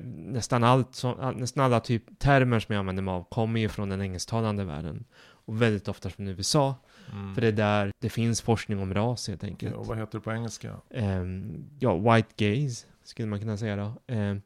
[0.00, 3.88] nästan allt som, nästan alla typ termer som jag använder mig av kommer ju från
[3.88, 5.04] den engelsktalande världen.
[5.22, 6.74] Och väldigt ofta från USA.
[7.12, 7.34] Mm.
[7.34, 9.72] För det är där det finns forskning om ras helt enkelt.
[9.72, 10.76] Ja, och vad heter det på engelska?
[10.90, 13.92] Ehm, ja, white gaze skulle man kunna säga då.
[14.06, 14.42] Ehm,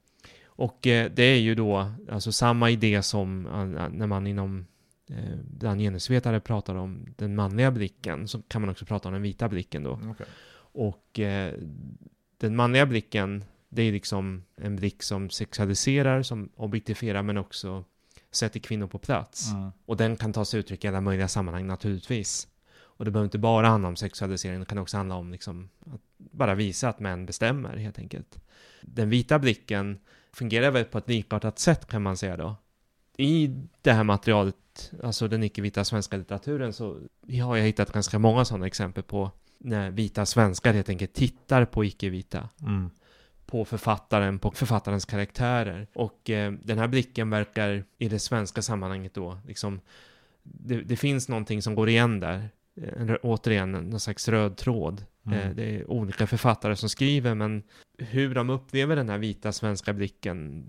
[0.46, 4.66] och eh, det är ju då alltså samma idé som eh, när man inom
[5.10, 9.22] eh, bland genusvetare pratar om den manliga blicken, så kan man också prata om den
[9.22, 10.00] vita blicken då.
[10.10, 10.26] Okej.
[10.56, 11.54] Och eh,
[12.36, 13.44] den manliga blicken,
[13.74, 17.84] det är liksom en blick som sexualiserar, som objektifierar, men också
[18.30, 19.50] sätter kvinnor på plats.
[19.52, 19.70] Mm.
[19.86, 22.48] Och den kan ta sig uttryck i alla möjliga sammanhang naturligtvis.
[22.76, 26.00] Och det behöver inte bara handla om sexualisering, det kan också handla om liksom att
[26.16, 28.38] bara visa att män bestämmer helt enkelt.
[28.82, 29.98] Den vita blicken
[30.32, 32.56] fungerar väl på ett likartat sätt kan man säga då.
[33.16, 33.46] I
[33.82, 36.98] det här materialet, alltså den icke-vita svenska litteraturen, så
[37.42, 41.84] har jag hittat ganska många sådana exempel på när vita svenskar helt enkelt tittar på
[41.84, 42.90] icke-vita Mm.
[43.54, 45.86] På författaren, på författarens karaktärer.
[45.94, 49.80] Och eh, den här blicken verkar i det svenska sammanhanget då, liksom,
[50.42, 52.48] det, det finns någonting som går igen där.
[52.80, 55.04] Eh, En, återigen, någon slags röd tråd.
[55.26, 55.38] Mm.
[55.38, 57.62] Eh, det är olika författare som skriver, men
[57.98, 60.68] hur de upplever den här vita svenska blicken,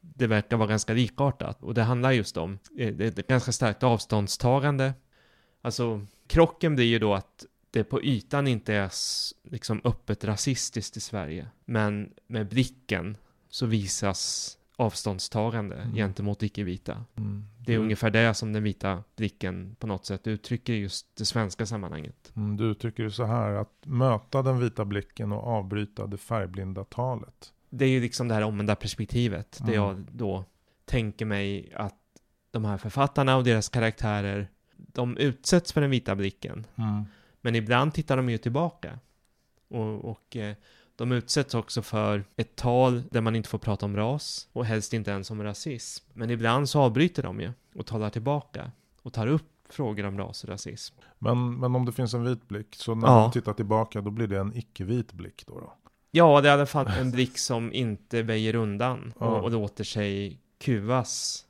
[0.00, 1.62] det verkar vara ganska likartat.
[1.62, 4.94] Och det handlar just om, eh, det är ett ganska starkt avståndstagande.
[5.62, 7.44] Alltså, krocken blir ju då att
[7.74, 8.90] det på ytan inte är
[9.50, 11.48] liksom öppet rasistiskt i Sverige.
[11.64, 13.16] Men med blicken
[13.48, 15.94] så visas avståndstagande Mm.
[15.94, 17.04] gentemot icke-vita.
[17.16, 17.44] Mm.
[17.66, 21.24] Det är Du- ungefär det som den vita blicken på något sätt uttrycker just det
[21.24, 22.32] svenska sammanhanget.
[22.36, 26.84] Mm, du uttrycker det så här att möta den vita blicken och avbryta det färgblinda
[26.84, 27.52] talet.
[27.70, 29.58] Det är ju liksom det här omvända perspektivet.
[29.60, 29.74] Där Mm.
[29.74, 30.44] jag då
[30.84, 31.98] tänker mig att
[32.50, 36.66] de här författarna och deras karaktärer, de utsätts för den vita blicken.
[37.44, 38.98] Men ibland tittar de ju tillbaka.
[39.68, 40.54] Och, och eh,
[40.96, 44.92] De utsätts också för ett tal där man inte får prata om ras och helst
[44.92, 46.04] inte ens om rasism.
[46.12, 48.70] Men ibland så avbryter de ju och talar tillbaka
[49.02, 50.94] och tar upp frågor om ras och rasism.
[51.18, 53.14] Men, men om det finns en vit blick, så när Ja.
[53.20, 55.60] man tittar tillbaka då blir det en icke-vit blick då?
[55.60, 55.72] då?
[56.10, 59.26] Ja, det är i alla fall en blick som inte väjer undan Ja.
[59.26, 61.44] och, och låter sig kuvas.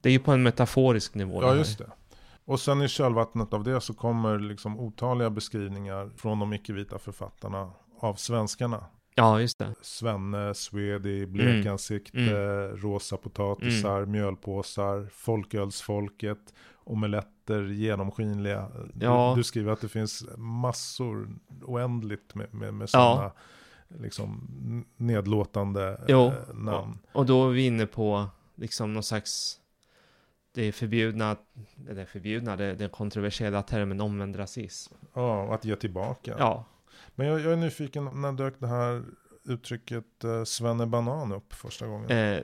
[0.00, 1.42] Det är ju på en metaforisk nivå.
[1.42, 1.56] Ja, här.
[1.56, 1.90] just det.
[2.48, 7.72] Och sen i kölvattnet av det så kommer liksom otaliga beskrivningar från de icke-vita författarna
[8.00, 8.84] av svenskarna.
[9.14, 9.74] Ja, just det.
[9.82, 12.76] Svenne, Swedi, blekansikte, Mm.
[12.76, 18.68] rosa potatisar, mjölpåsar, folkölsfolket, omeletter, genomskinliga.
[19.00, 19.32] Ja.
[19.34, 21.28] Du, du skriver att det finns massor,
[21.62, 22.86] oändligt med, med, med Ja.
[23.14, 23.32] sådana
[24.02, 26.26] liksom, n- nedlåtande Jo.
[26.26, 26.98] eh, namn.
[27.12, 29.60] Och då är vi inne på liksom någon slags
[30.58, 31.36] det är förbjudna,
[31.88, 34.94] eller förbjudna, det, den kontroversiella termen omvänd rasism.
[35.14, 36.34] Ja, och att ge tillbaka.
[36.38, 36.64] Ja,
[37.14, 39.04] Men jag, jag är nyfiken, när dök det här
[39.44, 42.10] uttrycket eh, Svenne Banan upp första gången?
[42.10, 42.40] eh,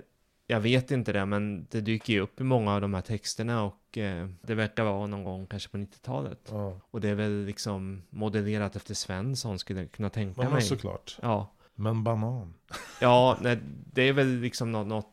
[0.47, 3.63] jag vet inte det, men det dyker ju upp i många av de här texterna
[3.65, 6.49] och eh, det verkar vara någon gång kanske på 90-talet.
[6.51, 10.63] Ja, Och det är väl liksom modellerat efter Svensson skulle jag kunna tänka ja mig.
[10.63, 11.19] såklart.
[11.23, 12.55] Ja, Men banan.
[13.01, 13.59] ja nej,
[13.93, 15.11] det är väl liksom något, något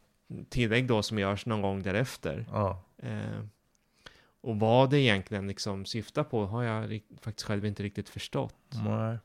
[0.49, 2.45] tillägg då som görs någon gång därefter.
[2.51, 2.83] Ja.
[3.01, 3.41] Eh,
[4.41, 8.55] och vad det egentligen liksom syftar på har jag faktiskt själv inte riktigt förstått.
[8.69, 9.17] Nej.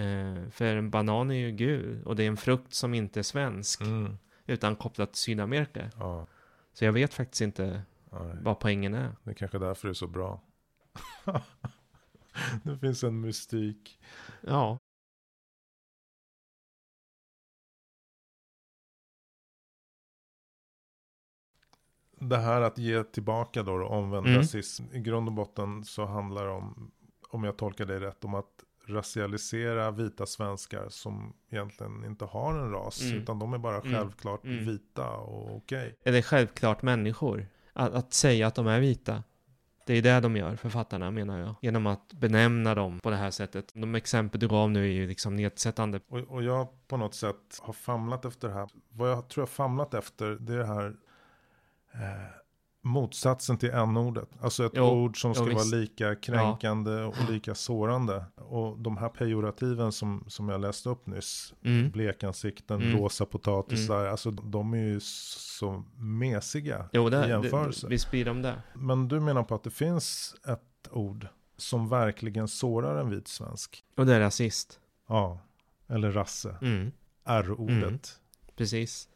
[0.00, 3.22] Eh, för en banan är ju gul och det är en frukt som inte är
[3.22, 4.18] svensk Mm.
[4.46, 5.90] utan kopplat till Sydamerika.
[5.98, 6.26] Ja.
[6.72, 8.36] Så jag vet faktiskt inte Nej.
[8.42, 9.12] vad poängen är.
[9.22, 10.40] Det är kanske är därför det är så bra.
[12.62, 14.00] det finns en mystik.
[14.40, 14.78] Ja,
[22.20, 24.38] Det här att ge tillbaka då, då omvänd Mm.
[24.38, 24.84] rasism.
[24.92, 26.90] I grund och botten så handlar det om,
[27.30, 32.70] om jag tolkar det rätt, om att racialisera vita svenskar som egentligen inte har en
[32.70, 33.02] ras.
[33.02, 33.18] Mm.
[33.22, 33.92] Utan de är bara Mm.
[33.92, 34.64] självklart Mm.
[34.66, 35.96] vita och okej.
[36.04, 37.46] är det självklart människor?
[37.72, 39.22] Att, att säga att de är vita.
[39.86, 41.54] Det är det de gör, författarna menar jag.
[41.62, 43.72] Genom att benämna dem på det här sättet.
[43.74, 46.00] De exempel du gav nu är ju liksom nedsättande.
[46.08, 48.68] Och, och jag på något sätt har famlat efter det här.
[48.88, 50.94] Vad jag tror jag famlat efter det är det här
[51.94, 52.00] eh,
[52.82, 54.28] motsatsen till n-ordet.
[54.40, 55.74] Alltså ett Jo, ord som jo, ska vara visst.
[55.74, 58.24] lika kränkande och lika sårande.
[58.36, 61.54] Och de här pejorativen som, som jag läste upp nyss.
[61.64, 61.90] Mm.
[61.90, 62.98] Blekansikten, Mm.
[62.98, 64.06] rosa potatisar.
[64.06, 67.86] Alltså de är ju så mesiga Jo, i det, det, jämförelse.
[67.88, 68.62] visst blir de det.
[68.74, 71.26] Men du menar på att det finns ett ord
[71.56, 73.84] som verkligen sårar en vit svensk.
[73.96, 74.80] Och det är rasist.
[75.08, 75.38] Ja,
[75.88, 76.56] eller rasse.
[76.62, 76.92] Mm.
[77.24, 77.82] R-ordet.
[77.82, 77.98] Mm.
[78.56, 79.08] Precis.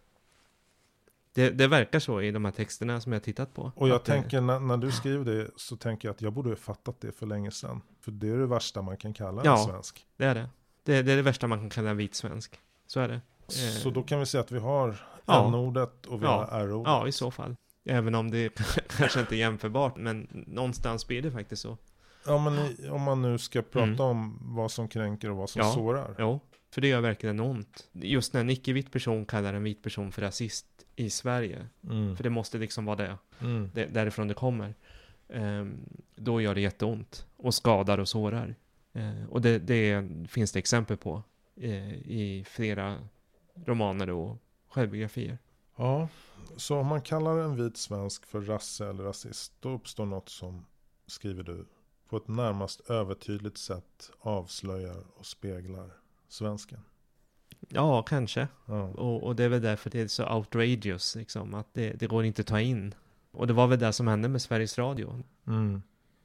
[1.35, 3.73] Det, det verkar så i de här texterna som jag har tittat på.
[3.77, 6.33] Och jag Att det- tänker när, när du skriver det så tänker jag att jag
[6.33, 7.81] borde ha fattat det för länge sedan.
[8.01, 9.57] För det är det värsta man kan kalla en Ja.
[9.67, 10.07] svensk.
[10.17, 10.49] Det är det.
[10.85, 11.03] det.
[11.03, 12.59] Det är det värsta man kan kalla en vit svensk.
[12.87, 13.15] Så är det.
[13.15, 15.49] Eh, Så då kan vi säga att vi har Ja.
[15.49, 16.47] n-ordet och vi Ja.
[16.51, 16.91] har r-ordet.
[16.93, 17.57] Ja, i så fall.
[17.85, 18.49] Även om det
[18.99, 21.79] kanske inte är jämförbart, men någonstans blir det faktiskt så.
[22.27, 24.01] Ja, men i, om man nu ska prata Mm.
[24.01, 25.73] om vad som kränker och vad som Ja.
[25.73, 26.15] sårar.
[26.19, 26.41] Jo,
[26.75, 27.89] för det gör verkligen ont.
[27.93, 30.67] Just när en icke-vit person kallar en vit person för rasist
[30.97, 32.17] i Sverige, Mm.
[32.17, 33.71] för det måste liksom vara det, Mm.
[33.75, 34.75] det därifrån det kommer,
[35.29, 35.77] ehm,
[36.17, 38.55] då gör det jätteont och skadar och sårar.
[38.93, 41.23] Eh, och det, det finns det exempel på
[41.57, 43.09] eh, i flera
[43.67, 44.37] romaner och
[44.69, 45.39] självbiografier.
[45.77, 46.09] Ja,
[46.57, 50.67] så om man kallar en vit svensk för rasse eller rasist, då uppstår något som,
[51.07, 51.67] skriver du,
[52.09, 55.91] på ett närmast övertydligt sätt avslöjar och speglar
[56.29, 56.81] svensken.
[57.69, 58.49] Ja, kanske.
[58.67, 58.83] Ja.
[58.83, 62.25] Och, och det är väl därför det är så outrageous, liksom, att det, det går
[62.25, 62.95] inte att ta in.
[63.31, 65.23] Och det var väl det som hände med Sveriges Radio.
[65.47, 65.83] Mm.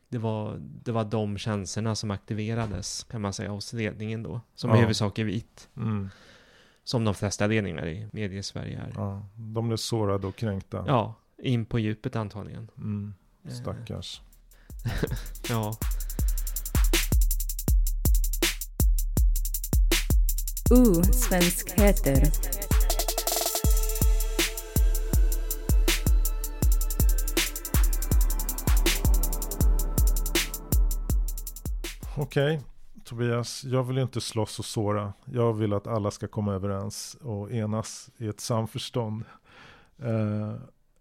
[0.09, 4.41] Det var, det var de känslorna som aktiverades, kan man säga, hos ledningen då.
[4.55, 4.77] Som Ja.
[4.77, 5.69] i huvudsak är vit.
[5.77, 6.09] Mm.
[6.83, 8.93] Som de flesta ledningar i mediesverige är.
[8.95, 10.83] Ja, de blev sårade och kränkta.
[10.87, 12.71] Ja, in på djupet antagligen.
[12.77, 13.13] Mm.
[13.47, 14.21] Stackars.
[15.49, 15.77] Ja,
[20.71, 22.31] O-svenskheter.
[32.17, 32.61] Okej,
[33.03, 33.63] Tobias.
[33.63, 35.13] Jag vill inte slåss och såra.
[35.25, 39.23] Jag vill att alla ska komma överens och enas i ett samförstånd.
[39.99, 40.53] Eh,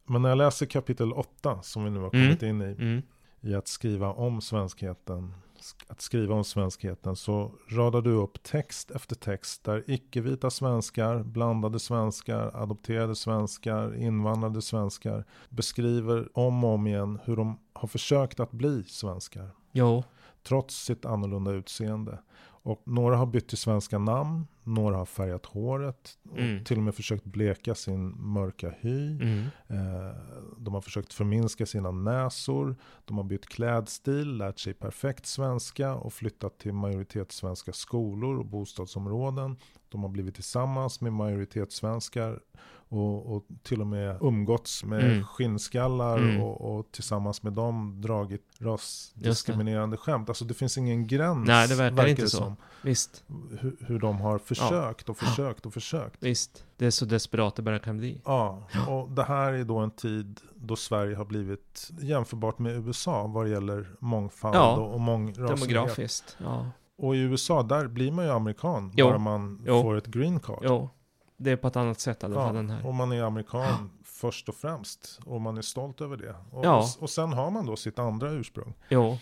[0.07, 2.27] men när jag läser kapitel 8 som vi nu har Mm.
[2.27, 2.65] kommit in i.
[2.83, 3.03] mm.
[3.41, 5.48] i att skriva om svenskheten, sk-
[5.87, 11.79] att skriva om svenskheten, så radar du upp text efter text där icke-vita svenskar, blandade
[11.79, 18.53] svenskar, adopterade svenskar, invandrade svenskar beskriver om och om igen hur de har försökt att
[18.53, 20.05] bli svenskar, jo,
[20.43, 22.19] trots sitt annorlunda utseende.
[22.63, 26.19] Och några har bytt till svenska namn, Några har färgat håret.
[26.31, 26.65] Och Mm.
[26.65, 29.11] till och med försökt bleka sin mörka hy.
[29.11, 29.41] Mm.
[29.67, 30.17] Eh,
[30.59, 32.77] De har försökt förminska sina näsor.
[33.05, 39.57] De har bytt klädstil, lärt sig perfekt svenska och flyttat till majoritetssvenska skolor och bostadsområden.
[39.89, 42.41] De har blivit tillsammans med majoritetssvenskar
[42.89, 45.25] och, och till och med umgåtts med Mm.
[45.25, 46.43] skinnskallar Mm.
[46.43, 50.29] och, och tillsammans med dem dragit rasdiskriminerande skämt.
[50.29, 51.47] Alltså det finns ingen gräns.
[51.49, 52.37] Nej, det verkar inte det så.
[52.37, 53.25] Som, Visst,
[53.61, 56.17] hur, hur de har försökt och försökt och försökt.
[56.23, 56.65] visst.
[56.77, 58.21] Det är så desperat det bara kan bli.
[58.25, 63.27] Ja, och det här är då en tid då Sverige har blivit jämförbart med USA
[63.27, 65.61] vad det gäller mångfald Ja, och, och mångraslighet.
[65.61, 66.37] Demografiskt.
[66.45, 66.71] Ja.
[66.99, 69.07] Och i USA, där blir man ju amerikan Jo.
[69.07, 69.83] bara man Jo.
[69.83, 70.59] får ett green card.
[70.63, 70.91] Jo,
[71.39, 72.87] det är på ett annat sätt i alla fall den Ja, här.
[72.87, 75.21] och man är amerikan först och främst.
[75.27, 76.35] Och man är stolt över det.
[76.51, 76.87] Och, Ja.
[77.01, 78.75] och, sen har man då sitt andra ursprung.
[78.89, 79.19] Jo.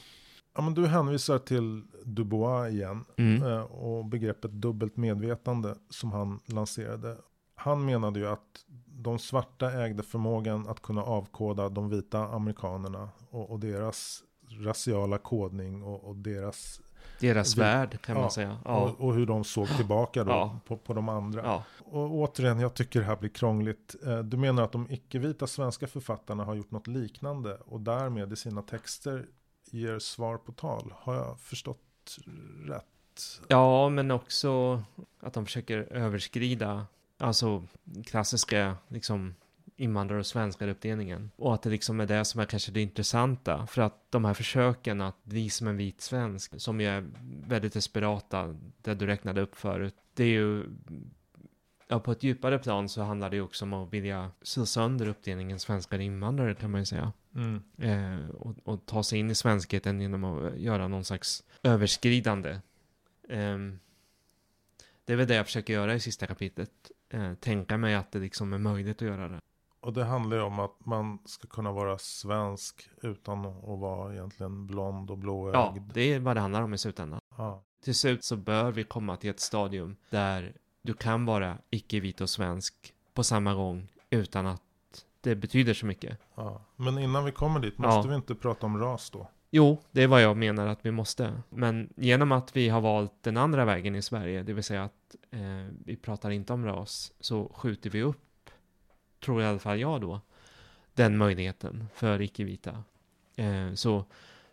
[0.54, 3.04] Ja, men du hänvisar till Dubois igen.
[3.16, 3.42] Mm.
[3.42, 7.16] eh, Och begreppet dubbelt medvetande som han lanserade.
[7.54, 13.50] Han menade ju att de svarta ägde förmågan att kunna avkoda de vita amerikanerna och,
[13.50, 14.22] och deras
[14.60, 16.80] raciala kodning och, och deras
[17.20, 18.58] Deras värld kan ja, man säga.
[18.64, 18.76] Ja.
[18.80, 20.60] och, och hur de såg tillbaka då Ja.
[20.66, 21.62] på, på de andra.
[21.78, 23.94] Och återigen, jag tycker det här blir krångligt.
[24.06, 28.36] Eh, Du menar att de icke-vita svenska författarna har gjort något liknande och därmed i
[28.36, 29.26] sina texter
[29.70, 30.92] ger svar på tal.
[30.96, 32.16] Har jag förstått
[32.66, 32.84] rätt?
[33.48, 34.82] Ja, men också
[35.20, 36.86] att de försöker överskrida,
[37.18, 37.62] alltså
[38.06, 39.34] klassiska liksom
[39.76, 41.30] invandrar och svenskar uppdelningen.
[41.36, 43.66] Och att det liksom är det som är kanske det intressanta.
[43.66, 47.04] För att de här försöken att bli som en vit svensk, som ju är
[47.46, 50.64] väldigt desperata, det du räknade upp förut, det är ju
[51.88, 55.08] Ja, på ett djupare plan så handlar det ju också om att vilja slå sönder
[55.08, 57.12] uppdelningen svenskar och invandrare kan man ju säga.
[57.34, 57.62] Mm.
[57.78, 62.58] Eh, och, och ta sig in i svenskheten genom att göra någon slags överskridande.
[63.28, 63.78] Ehm,
[65.04, 66.70] det är väl det jag försöker göra i sista kapitlet.
[67.08, 69.40] Eh, tänka mig att det liksom är möjligt att göra det.
[69.80, 74.66] Och det handlar ju om att man ska kunna vara svensk utan att vara egentligen
[74.66, 75.56] blond och blåögd.
[75.56, 77.20] Ja, det är vad det handlar om i slutändan.
[77.36, 77.62] Ja.
[77.84, 82.30] Till slut så bör vi komma till ett stadium där du kan vara icke-vit och
[82.30, 84.62] svensk på samma gång utan att
[85.20, 86.18] det betyder så mycket.
[86.34, 86.60] Ja.
[86.76, 88.10] Men innan vi kommer dit, måste Ja.
[88.10, 89.28] vi inte prata om ras då?
[89.50, 91.42] Jo, det är vad jag menar att vi måste.
[91.48, 95.16] Men genom att vi har valt den andra vägen i Sverige, det vill säga att
[95.30, 95.40] eh,
[95.84, 98.20] vi pratar inte om ras, så skjuter vi upp,
[99.26, 100.20] tror i alla fall jag då,
[100.94, 102.82] den möjligheten för icke-vita.
[103.36, 104.04] Eh, så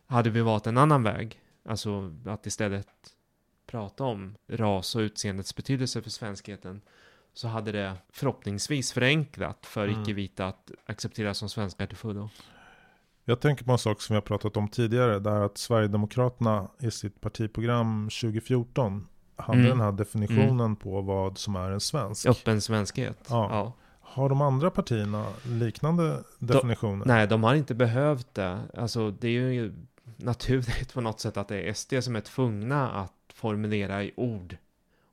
[0.07, 2.87] hade vi valt en annan väg, alltså att istället
[3.67, 6.81] prata om ras och utseendets betydelse för svenskheten,
[7.33, 10.01] så hade det förhoppningsvis förenklat för Mm.
[10.01, 12.29] icke-vita att accepteras som svenskar till fullo.
[13.25, 15.19] Jag tänker på en sak som vi har pratat om tidigare.
[15.19, 19.69] Där att Sverigedemokraterna i sitt partiprogram 2014 hade Mm.
[19.69, 22.25] den här definitionen på vad som är en svensk.
[22.27, 23.27] Öppen svenskhet.
[23.29, 23.47] Ja.
[23.51, 23.73] ja.
[24.13, 27.05] Har de andra partierna liknande definitioner?
[27.05, 28.59] Nej, de har inte behövt det.
[28.77, 29.73] Alltså, det är ju
[30.15, 34.57] naturligt på något sätt att det är SD som är tvungna att formulera i ord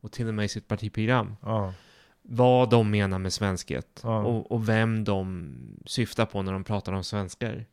[0.01, 1.75] och till och med i sitt partiprogram Ja,
[2.23, 4.23] vad de menar med svenskhet Ja.
[4.25, 5.53] och, och vem de
[5.87, 7.65] syftar på när de pratar om svenskar.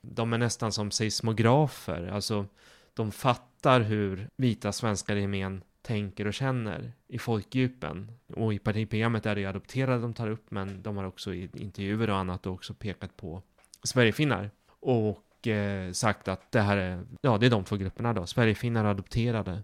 [0.00, 2.46] De är nästan som seismografer, alltså
[2.94, 8.12] de fattar hur vita svenskar i gemen tänker och känner i folkdjupen.
[8.36, 11.50] Och i partiprogrammet är det ju adopterade de tar upp, men de har också i
[11.54, 13.42] intervjuer och annat också pekat på
[13.82, 14.50] Sverigefinnar.
[14.80, 18.84] Och eh, sagt att det här är, ja det är de två grupperna då, Sverigefinnar
[18.84, 19.62] och adopterade.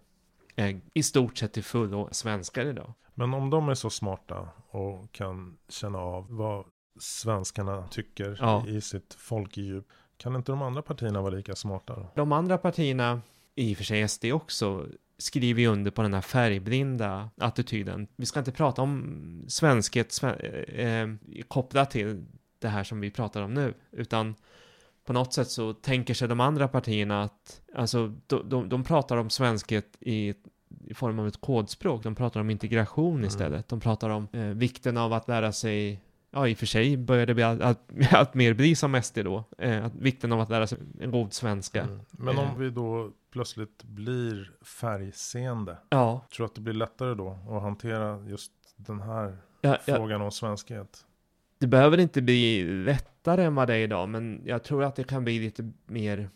[0.57, 2.93] Eh, I stort sett till fullo svenskar idag.
[3.15, 6.65] men om de är så smarta och kan känna av vad
[7.01, 8.67] svenskarna tycker Ja.
[8.69, 9.87] i sitt folkdjup.
[10.17, 12.07] Kan inte de andra partierna vara lika smarta då?
[12.15, 13.21] De andra partierna,
[13.55, 14.87] i och för sig SD också,
[15.19, 18.07] skriver ju under på den här färgblinda attityden.
[18.17, 20.35] Vi ska inte prata om svenskhet sven
[20.69, 21.09] eh, eh,
[21.49, 22.25] kopplat till
[22.59, 24.35] det här som vi pratar om nu, utan
[25.05, 29.17] på något sätt så tänker sig de andra partierna att, alltså, de, de, de pratar
[29.17, 30.35] om svenskhet i,
[30.85, 33.27] i form av ett kodspråk, de pratar om integration Mm.
[33.27, 36.01] istället, de pratar om eh, vikten av att lära sig
[36.31, 37.63] Ja, i och för sig börjar det bli allt,
[38.13, 39.45] allt mer bli som SD då.
[39.59, 41.83] Eh, att vikten av att lära sig en god svenska.
[41.83, 42.01] Mm.
[42.11, 42.53] Men Eh.
[42.53, 45.79] om vi då plötsligt blir färgseende.
[45.89, 49.97] Ja, Tror du att det blir lättare då att hantera just den här ja, ja,
[49.97, 51.07] frågan om svenskhet?
[51.59, 55.05] det behöver inte bli lättare än vad det är idag, men jag tror att det
[55.05, 56.31] kan bli lite mer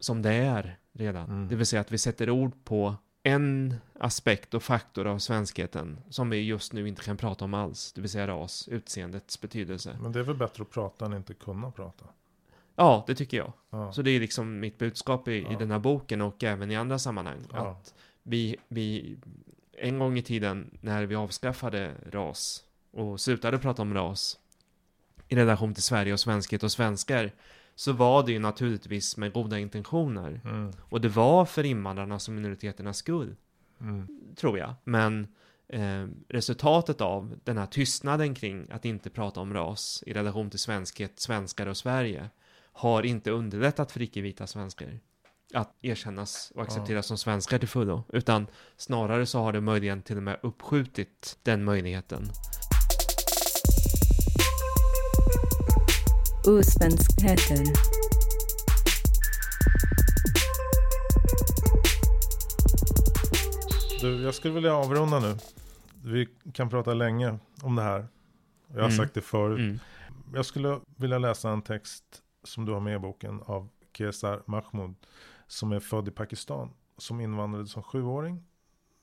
[0.00, 1.30] som det är redan.
[1.30, 1.48] Mm.
[1.48, 6.30] Det vill säga att vi sätter ord på en aspekt och faktor av svenskheten som
[6.30, 9.98] vi just nu inte kan prata om alls, det vill säga ras, utseendets betydelse.
[10.00, 12.06] Men det är väl bättre att prata än inte kunna prata?
[12.80, 13.52] Ja, det tycker jag.
[13.70, 13.92] Ja.
[13.92, 15.58] Så det är liksom mitt budskap i, i Ja.
[15.58, 17.38] den här boken och även i andra sammanhang.
[17.52, 17.70] Ja.
[17.70, 19.16] Att vi, vi
[19.78, 24.38] en gång i tiden när vi avskaffade ras och slutade prata om ras
[25.28, 27.32] i relation till Sverige och svenskhet och svenskar
[27.74, 30.40] så var det ju naturligtvis med goda intentioner.
[30.44, 30.72] Mm.
[30.80, 33.36] Och det var för invandrarnas och minoriteternas skull,
[33.80, 34.06] Mm.
[34.36, 34.74] tror jag.
[34.84, 35.28] Men
[35.68, 40.58] eh, resultatet av den här tystnaden kring att inte prata om ras i relation till
[40.58, 42.30] svenskhet, svenskar och Sverige
[42.72, 45.00] har inte underlättat för icke-vita svenskar
[45.54, 48.04] att erkännas och accepteras som svenskar till fullo.
[48.12, 48.46] Utan
[48.76, 52.30] snarare så har det möjligen till och med uppskjutit den möjligheten.
[56.46, 57.64] Osvenskheter.
[64.00, 65.36] Du, jag skulle vilja avrunda nu.
[66.04, 68.06] Vi kan prata länge om det här.
[68.68, 68.96] Jag har Mm.
[68.96, 69.58] sagt det förut.
[69.58, 69.78] Mm.
[70.34, 72.04] Jag skulle vilja läsa en text
[72.44, 74.94] som du har med i boken av Kesar Mahmoud.
[75.46, 76.70] Som är född i Pakistan.
[76.98, 78.44] Som invandrade som sjuåring.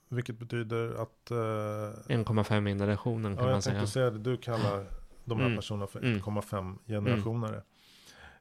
[0.10, 1.32] Vilket betyder att...
[1.32, 3.76] Eh, 1,5 generationen kan ja, man jag säga.
[3.76, 4.20] tänkte säga det.
[4.20, 4.86] Du kallar
[5.26, 5.58] de här Mm.
[5.58, 6.20] personerna för Mm.
[6.20, 7.64] 1,5 generationer.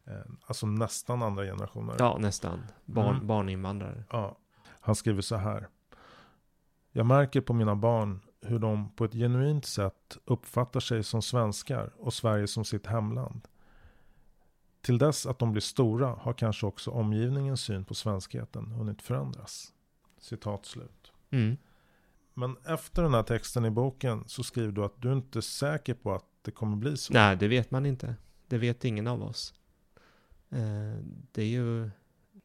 [0.05, 0.12] Eh,
[0.47, 1.97] alltså nästan andra generationer.
[1.99, 2.62] Ja, nästan.
[2.84, 3.26] Barn, Mm.
[3.26, 4.05] Barninvandrare.
[4.11, 4.36] Ja.
[4.80, 5.68] Han skriver så här.
[6.92, 11.92] Jag märker på mina barn hur de på ett genuint sätt uppfattar sig som svenskar
[11.99, 13.49] och Sverige som sitt hemland.
[14.87, 19.72] Till dess att de blir stora har kanske också omgivningens syn på svenskheten hunnit förändras.
[20.20, 21.12] Citat slut.
[21.30, 21.57] Mm.
[22.34, 25.95] Men efter den här texten i boken så skriver du att du inte är säker
[25.95, 27.12] på att det kommer bli så.
[27.12, 28.14] Nej, det vet man inte.
[28.49, 29.55] Det vet ingen av oss.
[30.51, 31.91] Eh, det är ju,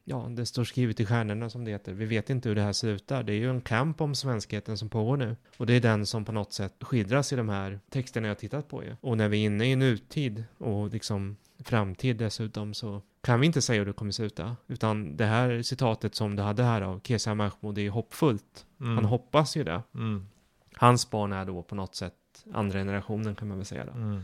[0.03, 1.93] ja, det står skrivet i stjärnorna som det heter.
[1.93, 3.23] Vi vet inte hur det här slutar.
[3.23, 5.35] Det är ju en kamp om svenskheten som pågår nu.
[5.57, 8.67] Och det är den som på något sätt skildras i de här texterna jag tittat
[8.67, 8.95] på ju.
[9.01, 13.61] Och när vi är inne i nutid och liksom framtid dessutom så kan vi inte
[13.61, 14.55] säga hur det kommer sluta.
[14.67, 18.65] Utan det här citatet som du hade här av Kesa Mahmoud är hoppfullt.
[18.81, 18.95] Mm.
[18.95, 19.81] Han hoppas ju det.
[19.95, 20.27] Mm.
[20.73, 22.13] Hans barn är då på något sätt
[22.53, 23.91] andra generationen kan man väl säga då.
[23.91, 24.21] Mm.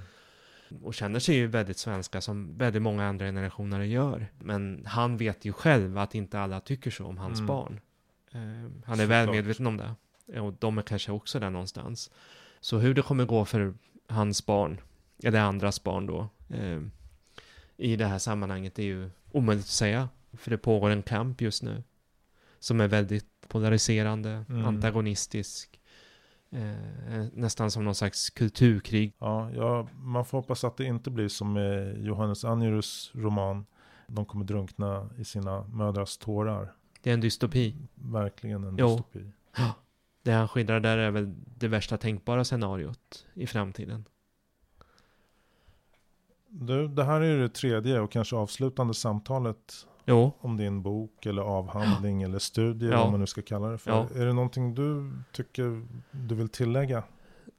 [0.84, 4.28] Och känner sig ju väldigt svenska som väldigt många andra generationer gör.
[4.40, 7.48] Men han vet ju själv att inte alla tycker så om hans Mm.
[7.48, 7.80] barn.
[8.32, 8.40] Eh,
[8.86, 9.36] han är väl Såklart.
[9.36, 9.96] medveten om det.
[10.40, 12.12] Och de är kanske också där någonstans.
[12.60, 13.74] Så hur det kommer gå för
[14.08, 14.82] hans barn,
[15.24, 16.82] eller andras barn då, eh,
[17.78, 20.10] i det här sammanhanget är ju omöjligt att säga.
[20.34, 21.84] För det pågår en kamp just nu.
[22.60, 24.66] Som är väldigt polariserande, Mm.
[24.66, 25.80] antagonistisk.
[26.50, 29.14] Eh, nästan som någon slags kulturkrig.
[29.20, 33.66] Ja, ja, man får hoppas att det inte blir som med Johannes Angerus roman.
[34.08, 36.74] De kommer drunkna i sina mödrars tårar.
[37.02, 37.76] Det är en dystopi.
[37.96, 38.88] Verkligen en Jo.
[38.88, 39.32] dystopi.
[40.24, 44.06] Det han skildrar där är väl det värsta tänkbara scenariot i framtiden.
[46.60, 51.26] Du, det här är ju det tredje och kanske avslutande samtalet Jo, om din bok
[51.26, 52.98] eller avhandling eller studie, Ja.
[53.04, 53.92] vad man nu ska kalla det för.
[53.92, 54.08] Ja.
[54.16, 57.04] Är det någonting du tycker du vill tillägga?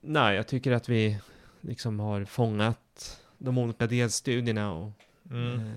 [0.00, 1.18] nej, jag tycker att vi
[1.60, 4.90] liksom har fångat de olika delstudierna och
[5.30, 5.58] Mm.
[5.60, 5.72] eh,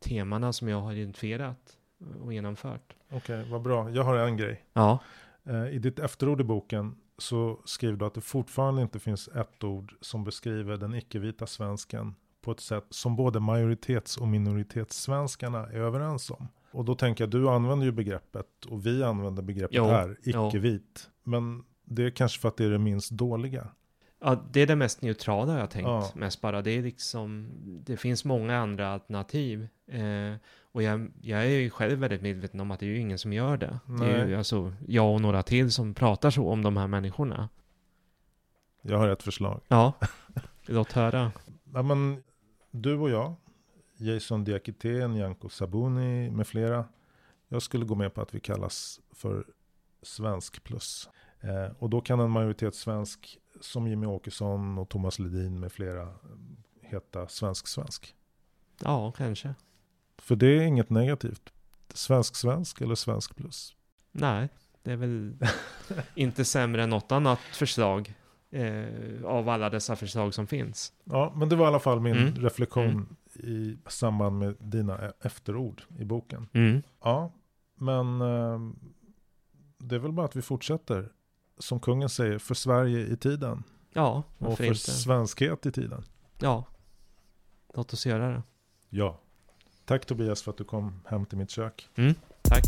[0.00, 1.76] temana som jag har identifierat
[2.24, 2.94] och genomfört.
[3.10, 3.90] Okej, vad bra.
[3.90, 4.64] Jag har en grej.
[4.72, 4.98] Ja,
[5.44, 9.64] Eh, I ditt efterord i boken så skriver du att det fortfarande inte finns ett
[9.64, 15.76] ord som beskriver den icke-vita svensken på ett sätt som både majoritets och minoritetssvenskarna är
[15.78, 16.48] överens om.
[16.70, 21.10] Och då tänker jag, du använder ju begreppet och vi använder begreppet Jo, här, icke-vit.
[21.24, 23.68] Men det är kanske för att det är det minst dåliga.
[24.20, 26.10] ja det är det mest neutrala jag tänkt Ja.
[26.14, 26.62] mest bara.
[26.62, 27.48] Det är liksom,
[27.86, 29.68] det finns många andra alternativ.
[29.86, 30.34] Eh,
[30.72, 33.32] och jag, jag är ju själv väldigt medveten om att det är ju ingen som
[33.32, 33.78] gör det.
[33.86, 34.36] Det är ju Nej.
[34.36, 37.48] alltså jag och några till som pratar så om de här människorna.
[38.82, 39.60] Jag har ett förslag.
[39.68, 39.92] Ja,
[40.66, 41.32] låt höra.
[41.74, 42.22] Ja, men,
[42.72, 43.34] du och jag,
[43.96, 46.84] Jason Diakité, Nyamko Sabuni med flera.
[47.48, 49.46] Jag skulle gå med på att vi kallas för
[50.02, 51.08] svensk plus.
[51.40, 56.14] Eh, och då kan en majoritetssvensk som Jimmy Åkesson och Thomas Ledin med flera
[56.80, 58.14] heta svensk-svensk.
[58.80, 59.54] Ja, kanske.
[60.18, 61.52] För det är inget negativt.
[61.94, 63.76] Svensk-svensk eller svensk plus.
[64.12, 64.48] Nej,
[64.82, 65.36] det är väl
[66.14, 68.14] inte sämre än något annat förslag
[68.52, 70.92] eh, av alla dessa förslag som finns.
[71.04, 72.34] Ja, men det var i alla fall min Mm.
[72.34, 73.16] reflektion Mm.
[73.34, 76.48] i samband med dina e- efterord i boken.
[76.52, 76.82] Mm.
[77.02, 77.32] Ja,
[77.74, 78.60] men eh,
[79.78, 81.12] det är väl bara att vi fortsätter.
[81.58, 83.62] Som kungen säger, för Sverige i tiden.
[83.92, 84.78] Ja, Och för inte?
[84.78, 86.04] svenskhet i tiden.
[86.38, 86.64] Ja,
[87.74, 88.42] låt oss göra det.
[88.88, 89.20] Ja.
[89.84, 91.88] Tack Tobias för att du kom hem till mitt kök.
[92.42, 92.64] Tack.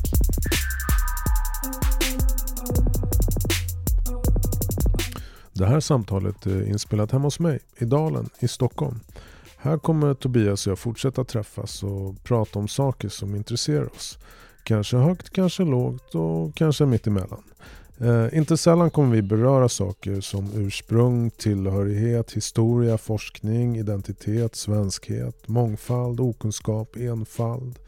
[5.56, 9.00] Det här samtalet är inspelat hemma hos mig i Dalen i Stockholm.
[9.56, 14.18] Här kommer Tobias och jag fortsätta träffas och prata om saker som intresserar oss.
[14.64, 17.42] Kanske högt, kanske lågt och kanske mitt emellan.
[17.98, 26.20] Eh, inte sällan kommer vi beröra saker som ursprung, tillhörighet, historia, forskning, identitet, svenskhet, mångfald,
[26.20, 27.78] okunskap, enfald.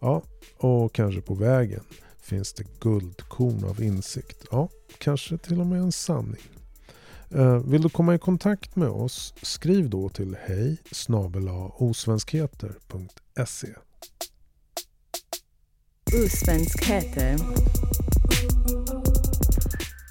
[0.00, 0.22] Ja,
[0.58, 1.82] och kanske på vägen
[2.22, 4.46] finns det guldkorn av insikt.
[4.50, 6.51] Ja, kanske till och med en sanning.
[7.34, 9.34] Eh, vill du komma i kontakt med oss?
[9.42, 10.78] Skriv då till hej
[11.78, 13.68] osvenskheter.se
[16.24, 17.36] Osvenskheter.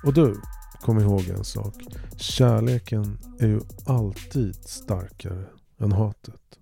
[0.03, 0.41] Och du,
[0.81, 1.75] kom ihåg en sak.
[2.17, 5.45] Kärleken är ju alltid starkare
[5.79, 6.60] än hatet.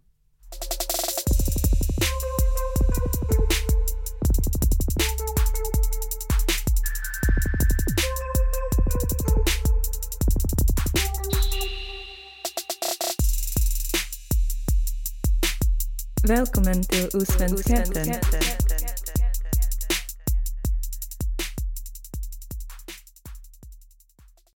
[16.29, 18.58] Välkommen till Osvenskheten.